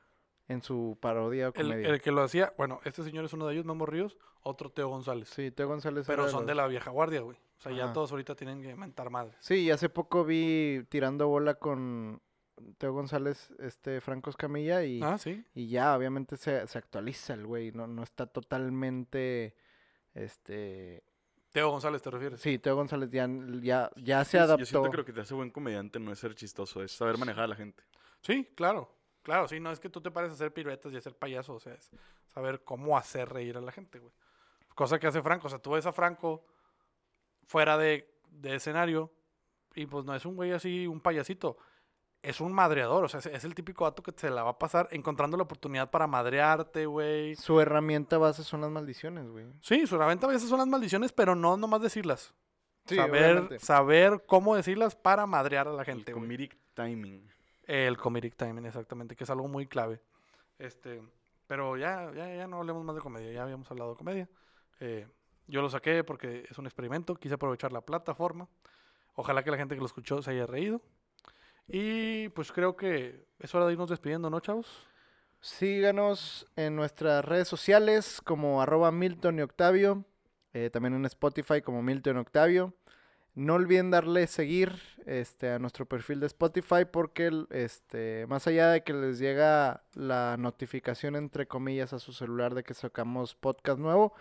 [0.48, 1.88] en su parodia o comedia.
[1.88, 4.88] el que lo hacía, bueno, este señor es uno de ellos, Memo Ríos, otro Teo
[4.88, 5.28] González.
[5.28, 7.38] Sí, Teo González pero son de la vieja guardia, güey.
[7.58, 9.36] O sea, ya todos ahorita tienen que mentar madres.
[9.40, 12.20] Sí, y hace poco vi tirando bola con
[12.78, 15.44] Teo González, este Franco Escamilla y, Ah, sí.
[15.54, 19.54] y ya, obviamente se, se actualiza el güey, no, no está totalmente,
[20.12, 21.02] este,
[21.52, 22.40] Teo González, ¿te refieres?
[22.40, 23.28] sí, Teo González ya,
[23.62, 24.58] ya, ya se sí, adaptó.
[24.60, 27.16] Yo siento que lo que te hace buen comediante no es ser chistoso, es saber
[27.18, 27.82] manejar a la gente.
[28.20, 28.90] Sí, claro.
[29.22, 31.54] Claro, sí, no es que tú te pares a hacer piruetas y a hacer payaso,
[31.54, 31.90] o sea, es
[32.26, 34.12] saber cómo hacer reír a la gente, güey.
[34.74, 36.44] Cosa que hace Franco, o sea, tú ves a Franco
[37.46, 39.12] fuera de, de escenario
[39.74, 41.58] y pues no es un güey así, un payasito,
[42.22, 44.58] es un madreador, o sea, es, es el típico dato que se la va a
[44.58, 47.34] pasar encontrando la oportunidad para madrearte, güey.
[47.36, 49.46] Su herramienta base son las maldiciones, güey.
[49.60, 52.34] Sí, su herramienta veces son las maldiciones, pero no nomás decirlas.
[52.86, 53.58] Sí, saber, obviamente.
[53.58, 56.22] saber cómo decirlas para madrear a la El gente, güey.
[56.22, 57.28] comedic timing.
[57.64, 60.00] El comedic timing, exactamente, que es algo muy clave.
[60.58, 61.02] Este,
[61.46, 64.28] pero ya, ya, ya no hablemos más de comedia, ya habíamos hablado de comedia.
[64.80, 65.06] Eh,
[65.46, 68.48] yo lo saqué porque es un experimento, quise aprovechar la plataforma.
[69.14, 70.80] Ojalá que la gente que lo escuchó se haya reído.
[71.66, 74.86] Y pues creo que es hora de irnos despidiendo, ¿no, chavos?
[75.40, 80.04] Síganos en nuestras redes sociales como arroba Milton y Octavio,
[80.52, 82.74] eh, también en Spotify como Milton Octavio.
[83.34, 88.84] No olviden darle seguir este, a nuestro perfil de Spotify porque este, más allá de
[88.84, 94.14] que les llega la notificación entre comillas a su celular de que sacamos podcast nuevo,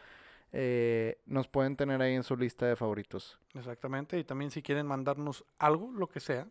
[0.55, 3.39] eh, nos pueden tener ahí en su lista de favoritos.
[3.55, 4.19] Exactamente.
[4.19, 6.47] Y también si quieren mandarnos algo, lo que sea,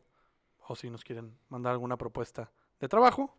[0.67, 2.51] o si nos quieren mandar alguna propuesta
[2.81, 3.39] de trabajo,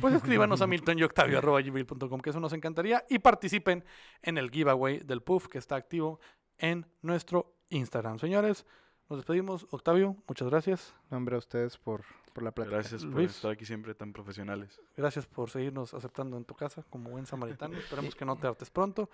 [0.00, 3.04] pues escríbanos a miltonyoctavio.com, que eso nos encantaría.
[3.10, 3.84] Y participen
[4.22, 6.20] en el giveaway del PUF que está activo
[6.56, 8.18] en nuestro Instagram.
[8.18, 8.64] Señores,
[9.10, 9.66] nos despedimos.
[9.72, 10.94] Octavio, muchas gracias.
[11.10, 12.76] Nombre a ustedes por, por la plática.
[12.76, 13.32] Gracias por Luis.
[13.32, 14.80] estar aquí siempre tan profesionales.
[14.96, 17.76] Gracias por seguirnos aceptando en tu casa como buen samaritano.
[17.78, 19.10] Esperemos que no te hartes pronto.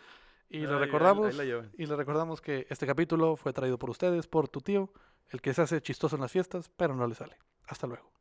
[0.51, 4.49] Y le recordamos, ahí y le recordamos que este capítulo fue traído por ustedes, por
[4.49, 4.91] tu tío,
[5.29, 7.37] el que se hace chistoso en las fiestas, pero no le sale.
[7.67, 8.18] Hasta luego.